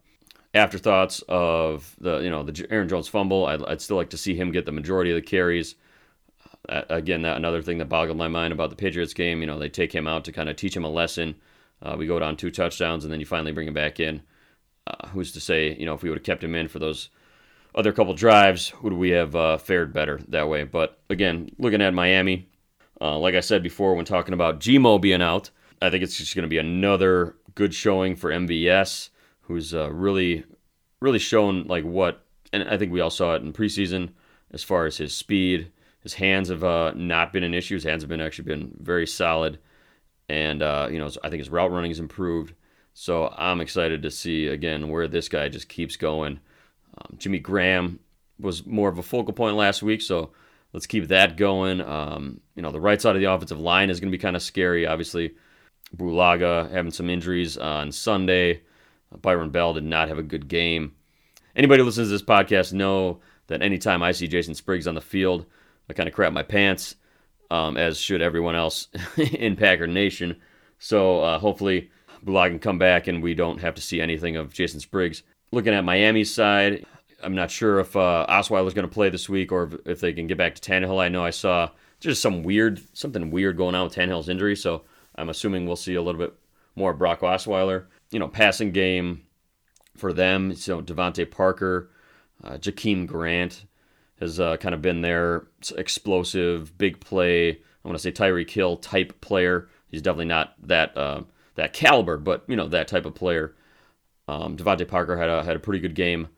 afterthoughts 0.55 1.23
of 1.29 1.95
the 2.01 2.21
you 2.21 2.31
know 2.31 2.43
the 2.43 2.67
Aaron 2.71 2.89
Jones 2.89 3.07
fumble. 3.07 3.45
I'd, 3.45 3.63
I'd 3.65 3.83
still 3.83 3.99
like 3.99 4.09
to 4.11 4.17
see 4.17 4.35
him 4.35 4.53
get 4.53 4.65
the 4.65 4.73
majority 4.73 5.11
of 5.11 5.17
the 5.17 5.23
carries. 5.23 5.75
Uh, 6.67 6.83
again, 6.89 7.23
that 7.23 7.37
another 7.37 7.61
thing 7.61 7.77
that 7.79 7.91
boggled 7.91 8.17
my 8.17 8.29
mind 8.29 8.55
about 8.55 8.71
the 8.71 8.77
Patriots 8.77 9.13
game. 9.13 9.41
You 9.41 9.47
know, 9.47 9.59
they 9.59 9.69
take 9.69 9.95
him 9.95 10.07
out 10.07 10.25
to 10.25 10.33
kind 10.33 10.49
of 10.49 10.57
teach 10.57 10.75
him 10.75 10.85
a 10.85 10.89
lesson. 10.89 11.35
Uh, 11.83 11.97
we 11.99 12.07
go 12.07 12.19
down 12.19 12.37
two 12.37 12.51
touchdowns, 12.51 13.05
and 13.05 13.13
then 13.13 13.21
you 13.21 13.27
finally 13.27 13.53
bring 13.53 13.69
him 13.69 13.75
back 13.75 14.01
in. 14.01 14.23
Uh, 14.87 15.09
who's 15.09 15.33
to 15.33 15.41
say, 15.41 15.77
you 15.77 15.85
know, 15.85 15.95
if 15.95 16.03
we 16.03 16.09
would 16.09 16.19
have 16.19 16.25
kept 16.25 16.43
him 16.43 16.55
in 16.55 16.69
for 16.69 16.79
those 16.79 17.11
other 17.75 17.93
couple 17.93 18.15
drives, 18.15 18.73
would 18.83 18.95
we 18.95 19.11
have 19.11 19.37
uh, 19.37 19.59
fared 19.59 19.93
better 19.93 20.21
that 20.29 20.49
way? 20.49 20.65
But 20.65 20.99
again, 21.11 21.51
looking 21.59 21.83
at 21.83 21.93
Miami, 21.93 22.49
uh, 22.99 23.19
like 23.19 23.35
I 23.35 23.41
said 23.41 23.63
before 23.63 23.95
when 23.95 24.07
talking 24.07 24.33
about 24.35 24.59
Gmo 24.59 25.01
being 25.01 25.21
out, 25.21 25.51
I 25.83 25.91
think 25.91 26.03
it's 26.03 26.17
just 26.17 26.35
going 26.35 26.45
to 26.45 26.49
be 26.49 26.59
another 26.59 27.35
good 27.55 27.75
showing 27.75 28.17
for 28.17 28.31
MVS, 28.31 29.11
who's 29.43 29.75
uh, 29.75 29.91
really, 29.93 30.45
really 31.01 31.19
shown 31.19 31.67
like 31.67 31.85
what, 31.85 32.25
and 32.53 32.69
I 32.69 32.77
think 32.77 32.93
we 32.93 33.01
all 33.01 33.11
saw 33.11 33.35
it 33.35 33.43
in 33.43 33.53
preseason 33.53 34.11
as 34.53 34.63
far 34.63 34.87
as 34.87 34.97
his 34.97 35.15
speed. 35.15 35.71
His 36.01 36.15
hands 36.15 36.49
have 36.49 36.65
uh, 36.65 36.93
not 36.95 37.33
been 37.33 37.45
an 37.45 37.55
issue. 37.55 37.75
His 37.75 37.85
hands 37.85 38.03
have 38.03 38.09
been 38.09 38.21
actually 38.21 38.45
been 38.45 38.77
very 38.81 39.07
solid, 39.07 39.59
and 40.29 40.63
uh, 40.63 40.89
you 40.91 40.99
know 40.99 41.09
I 41.23 41.29
think 41.29 41.41
his 41.41 41.51
route 41.51 41.71
running 41.71 41.91
has 41.91 42.01
improved. 42.01 42.55
So 42.95 43.33
I'm 43.37 43.61
excited 43.61 44.03
to 44.03 44.11
see 44.11 44.49
again 44.49 44.89
where 44.89 45.09
this 45.09 45.29
guy 45.29 45.49
just 45.49 45.69
keeps 45.69 45.97
going. 45.97 46.41
Um, 46.99 47.17
Jimmy 47.19 47.39
Graham 47.39 48.01
was 48.39 48.67
more 48.67 48.89
of 48.89 48.99
a 48.99 49.03
focal 49.03 49.33
point 49.33 49.57
last 49.57 49.83
week, 49.83 50.03
so 50.03 50.33
let's 50.73 50.87
keep 50.87 51.09
that 51.09 51.37
going. 51.37 51.81
Um, 51.81 52.41
you 52.55 52.63
know, 52.63 52.71
the 52.71 52.81
right 52.81 53.01
side 53.01 53.15
of 53.15 53.23
the 53.23 53.33
offensive 53.33 53.61
line 53.61 53.89
is 53.89 54.01
going 54.01 54.11
to 54.11 54.17
be 54.17 54.21
kind 54.21 54.37
of 54.37 54.43
scary. 54.43 54.87
Obviously, 54.87 55.35
Bulaga 55.97 56.71
having 56.71 56.93
some 56.93 57.11
injuries 57.11 57.57
on 57.57 57.93
Sunday. 57.93 58.63
Byron 59.21 59.51
Bell 59.51 59.75
did 59.75 59.85
not 59.85 60.09
have 60.09 60.19
a 60.19 60.23
good 60.23 60.49
game. 60.49 60.95
Anybody 61.55 61.81
who 61.81 61.87
listens 61.87 62.09
to 62.09 62.13
this 62.13 62.23
podcast 62.23 62.73
know 62.73 63.21
that 63.49 63.63
anytime 63.63 64.03
I 64.03 64.13
see 64.13 64.27
Jason 64.27 64.55
Spriggs 64.55 64.87
on 64.87 64.95
the 64.95 65.01
field, 65.01 65.45
I 65.91 65.93
kind 65.93 66.09
of 66.09 66.15
crap 66.15 66.33
my 66.33 66.43
pants, 66.43 66.97
um, 67.51 67.77
as 67.77 67.99
should 67.99 68.23
everyone 68.23 68.55
else 68.55 68.89
in 69.17 69.57
Packer 69.57 69.87
Nation. 69.87 70.37
So 70.79 71.21
uh, 71.21 71.39
hopefully 71.39 71.91
Bulaga 72.25 72.51
can 72.51 72.59
come 72.59 72.79
back 72.79 73.07
and 73.07 73.23
we 73.23 73.35
don't 73.35 73.61
have 73.61 73.75
to 73.75 73.83
see 73.83 74.01
anything 74.01 74.37
of 74.37 74.53
Jason 74.53 74.81
Spriggs. 74.81 75.23
Looking 75.51 75.75
at 75.75 75.85
Miami's 75.85 76.33
side, 76.33 76.87
I'm 77.23 77.35
not 77.35 77.51
sure 77.51 77.81
if 77.81 77.95
uh, 77.95 78.27
Osweiler's 78.29 78.75
going 78.75 78.89
to 78.89 78.93
play 78.93 79.11
this 79.11 79.29
week 79.29 79.53
or 79.53 79.71
if 79.85 80.01
they 80.01 80.13
can 80.13 80.27
get 80.27 80.39
back 80.39 80.55
to 80.55 80.71
Tannehill. 80.71 81.01
I 81.01 81.09
know 81.09 81.25
I 81.25 81.31
saw 81.31 81.71
just 82.01 82.23
some 82.23 82.43
weird, 82.43 82.81
something 82.95 83.31
weird 83.31 83.57
going 83.57 83.75
on 83.75 83.85
with 83.85 83.95
Tannehill's 83.95 84.29
injury, 84.29 84.57
so 84.57 84.83
I'm 85.15 85.29
assuming 85.29 85.67
we'll 85.67 85.77
see 85.77 85.95
a 85.95 86.03
little 86.03 86.21
bit 86.21 86.35
more 86.77 86.95
Brock 86.95 87.21
Osweiler. 87.21 87.87
You 88.11 88.19
know, 88.19 88.29
passing 88.29 88.73
game 88.73 89.23
for 89.97 90.13
them. 90.13 90.55
So 90.55 90.83
DeVante 90.83 91.31
Parker, 91.31 91.91
uh, 92.43 92.53
Jakeem 92.53 93.07
Grant 93.07 93.65
has 94.21 94.39
uh, 94.39 94.57
kind 94.57 94.75
of 94.75 94.83
been 94.83 95.01
their 95.01 95.47
explosive, 95.77 96.77
big 96.79 97.01
play. 97.01 97.51
I 97.51 97.89
want 97.89 97.99
to 97.99 98.03
say 98.03 98.13
Tyreek 98.13 98.51
Hill 98.51 98.77
type 98.77 99.21
player. 99.21 99.69
He's 99.89 100.03
definitely 100.03 100.27
not 100.27 100.55
that 100.63 100.97
uh, 100.97 101.23
that 101.57 101.73
caliber, 101.73 102.17
but 102.17 102.45
you 102.47 102.57
know 102.57 102.69
that 102.69 102.89
type 102.89 103.07
of 103.07 103.15
player. 103.15 103.55
Um, 104.29 104.57
Parker 104.57 105.17
had 105.17 105.29
a 105.29 105.43
had 105.43 105.57
a 105.57 105.61
pretty 105.61 105.81
good 105.81 105.95
game 105.95 106.29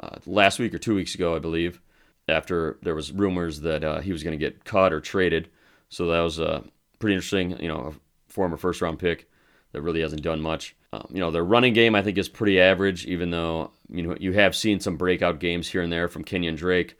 uh, 0.00 0.16
last 0.26 0.58
week 0.58 0.72
or 0.72 0.78
two 0.78 0.94
weeks 0.94 1.14
ago, 1.14 1.34
I 1.34 1.38
believe. 1.38 1.80
After 2.28 2.78
there 2.82 2.94
was 2.94 3.10
rumors 3.10 3.60
that 3.62 3.82
uh, 3.82 4.00
he 4.00 4.12
was 4.12 4.22
going 4.22 4.38
to 4.38 4.42
get 4.42 4.64
cut 4.64 4.92
or 4.92 5.00
traded, 5.00 5.50
so 5.88 6.06
that 6.06 6.20
was 6.20 6.38
uh, 6.38 6.62
pretty 7.00 7.14
interesting. 7.14 7.60
You 7.60 7.68
know, 7.68 7.94
former 8.32 8.56
first 8.56 8.80
round 8.80 8.98
pick 8.98 9.28
that 9.72 9.82
really 9.82 10.00
hasn't 10.00 10.22
done 10.22 10.40
much. 10.40 10.76
Um, 10.92 11.06
you 11.10 11.20
know, 11.20 11.30
their 11.30 11.44
running 11.44 11.72
game 11.72 11.94
I 11.94 12.02
think 12.02 12.18
is 12.18 12.28
pretty 12.28 12.60
average, 12.60 13.06
even 13.06 13.30
though 13.30 13.70
you 13.88 14.02
know 14.02 14.16
you 14.18 14.32
have 14.32 14.56
seen 14.56 14.80
some 14.80 14.96
breakout 14.96 15.38
games 15.38 15.68
here 15.68 15.82
and 15.82 15.92
there 15.92 16.08
from 16.08 16.24
Kenyan 16.24 16.56
Drake 16.56 16.98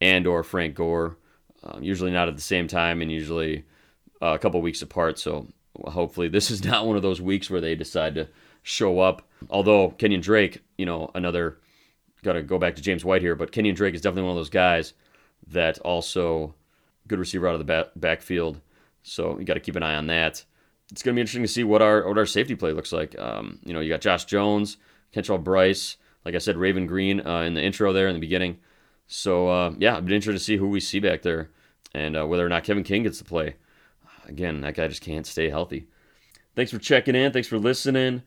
and 0.00 0.26
or 0.26 0.42
Frank 0.42 0.74
Gore. 0.74 1.16
Um, 1.62 1.82
usually 1.82 2.10
not 2.10 2.28
at 2.28 2.36
the 2.36 2.42
same 2.42 2.68
time, 2.68 3.02
and 3.02 3.12
usually 3.12 3.64
uh, 4.22 4.34
a 4.34 4.38
couple 4.38 4.60
weeks 4.62 4.82
apart. 4.82 5.18
So 5.18 5.46
hopefully 5.86 6.28
this 6.28 6.50
is 6.50 6.64
not 6.70 6.86
one 6.86 6.96
of 6.96 7.02
those 7.02 7.20
weeks 7.20 7.50
where 7.50 7.60
they 7.60 7.74
decide 7.74 8.14
to 8.14 8.28
show 8.62 9.00
up. 9.00 9.28
Although 9.48 9.90
Kenyan 9.90 10.22
Drake, 10.22 10.62
you 10.76 10.86
know, 10.86 11.10
another 11.14 11.58
got 12.22 12.34
to 12.34 12.42
go 12.42 12.58
back 12.58 12.76
to 12.76 12.82
James 12.82 13.04
White 13.04 13.22
here, 13.22 13.34
but 13.34 13.52
Kenyan 13.52 13.74
Drake 13.74 13.94
is 13.94 14.00
definitely 14.00 14.24
one 14.24 14.32
of 14.32 14.36
those 14.36 14.50
guys 14.50 14.92
that 15.48 15.78
also 15.78 16.54
good 17.08 17.18
receiver 17.18 17.48
out 17.48 17.54
of 17.54 17.60
the 17.60 17.64
back, 17.64 17.86
backfield. 17.96 18.60
So 19.02 19.38
you 19.38 19.44
got 19.44 19.54
to 19.54 19.60
keep 19.60 19.76
an 19.76 19.82
eye 19.82 19.94
on 19.94 20.06
that. 20.08 20.44
It's 20.90 21.02
going 21.02 21.14
to 21.14 21.18
be 21.18 21.20
interesting 21.20 21.42
to 21.42 21.48
see 21.48 21.64
what 21.64 21.82
our 21.82 22.06
what 22.08 22.18
our 22.18 22.26
safety 22.26 22.54
play 22.54 22.72
looks 22.72 22.92
like. 22.92 23.18
Um, 23.18 23.58
you 23.64 23.72
know, 23.72 23.80
you 23.80 23.88
got 23.88 24.00
Josh 24.00 24.24
Jones, 24.24 24.76
Kentrell 25.14 25.42
Brice, 25.42 25.96
like 26.24 26.34
I 26.34 26.38
said, 26.38 26.56
Raven 26.56 26.86
Greene 26.86 27.24
uh, 27.26 27.42
in 27.42 27.54
the 27.54 27.62
intro 27.62 27.92
there 27.92 28.08
in 28.08 28.14
the 28.14 28.20
beginning. 28.20 28.58
So 29.06 29.48
uh, 29.48 29.74
yeah, 29.78 29.96
I've 29.96 30.10
interested 30.10 30.32
to 30.32 30.38
see 30.38 30.56
who 30.56 30.68
we 30.68 30.80
see 30.80 31.00
back 31.00 31.22
there 31.22 31.50
and 31.94 32.16
uh, 32.16 32.26
whether 32.26 32.44
or 32.44 32.48
not 32.48 32.64
Kevin 32.64 32.84
King 32.84 33.02
gets 33.04 33.18
to 33.18 33.24
play 33.24 33.56
again, 34.30 34.60
that 34.62 34.74
guy 34.74 34.88
just 34.88 35.02
can't 35.02 35.26
stay 35.26 35.50
healthy. 35.50 35.86
thanks 36.54 36.70
for 36.70 36.78
checking 36.78 37.14
in. 37.14 37.32
Thanks 37.32 37.48
for 37.48 37.58
listening. 37.58 38.22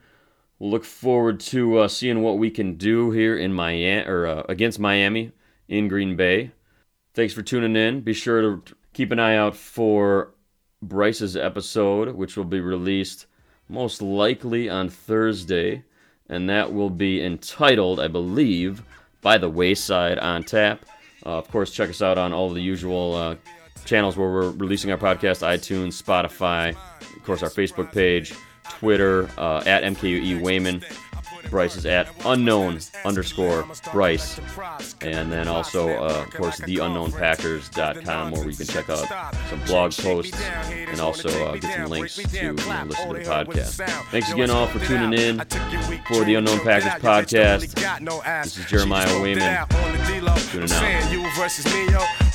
We'll 0.59 0.69
look 0.69 0.85
forward 0.85 1.39
to 1.41 1.79
uh, 1.79 1.87
seeing 1.87 2.21
what 2.21 2.37
we 2.37 2.51
can 2.51 2.75
do 2.75 3.11
here 3.11 3.35
in 3.35 3.53
Miami 3.53 4.07
or 4.07 4.27
uh, 4.27 4.43
against 4.47 4.79
Miami 4.79 5.31
in 5.67 5.87
Green 5.87 6.15
Bay. 6.15 6.51
Thanks 7.13 7.33
for 7.33 7.41
tuning 7.41 7.75
in. 7.75 8.01
Be 8.01 8.13
sure 8.13 8.41
to 8.41 8.75
keep 8.93 9.11
an 9.11 9.19
eye 9.19 9.35
out 9.35 9.55
for 9.55 10.32
Bryce's 10.87 11.35
episode, 11.35 12.15
which 12.15 12.37
will 12.37 12.45
be 12.45 12.59
released 12.59 13.25
most 13.69 14.01
likely 14.01 14.69
on 14.69 14.89
Thursday, 14.89 15.83
and 16.29 16.49
that 16.49 16.73
will 16.73 16.89
be 16.89 17.23
entitled, 17.23 17.99
I 17.99 18.07
believe, 18.07 18.83
"By 19.21 19.37
the 19.37 19.49
Wayside" 19.49 20.19
on 20.19 20.43
tap. 20.43 20.85
Uh, 21.25 21.37
of 21.37 21.49
course, 21.49 21.71
check 21.71 21.89
us 21.89 22.01
out 22.01 22.17
on 22.17 22.33
all 22.33 22.49
the 22.49 22.61
usual 22.61 23.15
uh, 23.15 23.35
channels 23.85 24.17
where 24.17 24.29
we're 24.29 24.51
releasing 24.51 24.91
our 24.91 24.97
podcast: 24.97 25.41
iTunes, 25.41 26.01
Spotify, 26.01 26.75
of 27.01 27.23
course, 27.23 27.41
our 27.41 27.49
Facebook 27.49 27.91
page, 27.91 28.33
Twitter 28.69 29.29
uh, 29.37 29.63
at 29.65 29.83
MKUE 29.83 30.41
Wayman. 30.41 30.83
Bryce 31.53 31.75
is 31.75 31.85
at 31.85 32.09
unknown 32.25 32.79
underscore 33.05 33.63
Bryce. 33.91 34.39
And 35.01 35.31
then 35.31 35.47
also, 35.47 35.87
uh, 35.87 36.23
of 36.25 36.33
course, 36.33 36.59
theunknownpackers.com 36.59 38.31
where 38.31 38.49
you 38.49 38.55
can 38.55 38.65
check 38.65 38.89
out 38.89 39.07
some 39.51 39.63
blog 39.67 39.93
posts 39.93 40.35
and 40.65 40.99
also 40.99 41.29
uh, 41.45 41.55
get 41.57 41.75
some 41.75 41.91
links 41.91 42.15
to 42.15 42.35
you 42.35 42.53
know, 42.53 42.83
listen 42.87 43.07
to 43.07 43.13
the 43.13 43.19
podcast. 43.19 43.87
Thanks 44.09 44.31
again, 44.31 44.49
all, 44.49 44.65
for 44.65 44.79
tuning 44.79 45.13
in 45.13 45.37
for 46.07 46.25
the 46.25 46.33
Unknown 46.33 46.59
Packers 46.61 46.99
podcast. 46.99 48.43
This 48.43 48.57
is 48.57 48.65
Jeremiah 48.65 49.21
Wayman. 49.21 49.67
Tuning. 50.49 50.69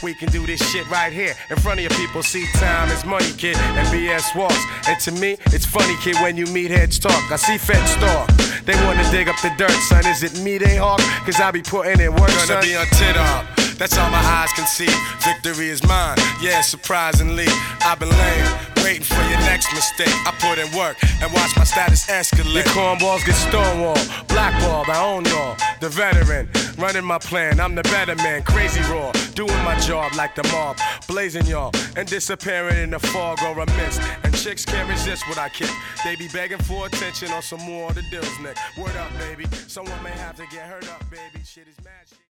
We 0.00 0.14
can 0.14 0.28
do 0.30 0.46
this 0.46 0.64
shit 0.70 0.88
right 0.88 1.12
here 1.12 1.34
in 1.50 1.56
front 1.56 1.80
of 1.80 1.82
your 1.82 1.98
people. 1.98 2.22
See, 2.22 2.46
time 2.52 2.88
is 2.90 3.04
money, 3.04 3.32
kid, 3.32 3.56
and 3.56 3.88
BS 3.88 4.36
walks. 4.36 4.62
And 4.86 5.00
to 5.00 5.10
me, 5.10 5.38
it's 5.46 5.66
funny, 5.66 5.96
kid, 6.02 6.14
when 6.22 6.36
you 6.36 6.46
meet 6.46 6.70
heads 6.70 7.00
talk. 7.00 7.32
I 7.32 7.36
see 7.36 7.58
feds 7.58 7.96
talk. 7.96 8.37
They 8.64 8.74
wanna 8.84 9.08
dig 9.10 9.28
up 9.28 9.40
the 9.42 9.50
dirt, 9.56 9.70
son. 9.88 10.06
Is 10.06 10.22
it 10.22 10.40
me 10.40 10.58
they 10.58 10.76
hawk? 10.76 11.00
Cause 11.24 11.40
I 11.40 11.50
be 11.50 11.62
putting 11.62 12.00
in 12.00 12.12
work, 12.12 12.28
Gonna 12.28 12.46
son. 12.58 12.62
be 12.62 12.76
on 12.76 12.86
tit 12.98 13.16
up. 13.16 13.44
That's 13.78 13.96
all 13.96 14.10
my 14.10 14.18
eyes 14.18 14.52
can 14.54 14.66
see. 14.66 14.90
Victory 15.22 15.68
is 15.68 15.82
mine. 15.86 16.16
Yeah, 16.42 16.62
surprisingly, 16.62 17.46
I've 17.86 18.00
been 18.00 18.10
lame, 18.10 18.46
waiting 18.82 19.04
for 19.04 19.22
your 19.30 19.38
next 19.46 19.72
mistake. 19.72 20.12
I 20.26 20.32
put 20.40 20.58
in 20.58 20.66
work 20.76 20.96
and 21.22 21.32
watch 21.32 21.56
my 21.56 21.62
status 21.62 22.08
Your 22.08 22.16
escalate. 22.18 22.64
cornballs 22.74 23.24
get 23.24 23.36
stonewalled, 23.36 24.02
blackballed. 24.26 24.88
I 24.88 24.98
own 25.04 25.24
y'all, 25.26 25.56
the 25.80 25.88
veteran, 25.90 26.48
running 26.76 27.04
my 27.04 27.18
plan. 27.18 27.60
I'm 27.60 27.76
the 27.76 27.84
better 27.84 28.16
man, 28.16 28.42
crazy 28.42 28.80
raw, 28.90 29.12
doing 29.38 29.64
my 29.64 29.78
job 29.78 30.12
like 30.16 30.34
the 30.34 30.42
mob, 30.48 30.76
blazing 31.06 31.46
y'all 31.46 31.70
and 31.94 32.08
disappearing 32.08 32.76
in 32.76 32.90
the 32.90 32.98
fog 32.98 33.38
or 33.44 33.60
a 33.60 33.66
mist. 33.66 34.00
And 34.24 34.36
chicks 34.36 34.64
can't 34.64 34.88
resist 34.88 35.28
what 35.28 35.38
I 35.38 35.48
kick. 35.48 35.70
They 36.04 36.16
be 36.16 36.26
begging 36.26 36.58
for 36.58 36.86
attention 36.86 37.30
on 37.30 37.42
some 37.42 37.60
more 37.60 37.88
of 37.88 37.94
the 37.94 38.02
deals, 38.10 38.36
Nick. 38.40 38.56
Word 38.76 38.96
up, 38.96 39.16
baby. 39.16 39.46
Someone 39.68 40.02
may 40.02 40.10
have 40.10 40.34
to 40.38 40.46
get 40.50 40.66
hurt 40.66 40.88
up, 40.90 41.08
baby. 41.08 41.44
Shit 41.44 41.68
is 41.68 41.84
mad. 41.84 42.18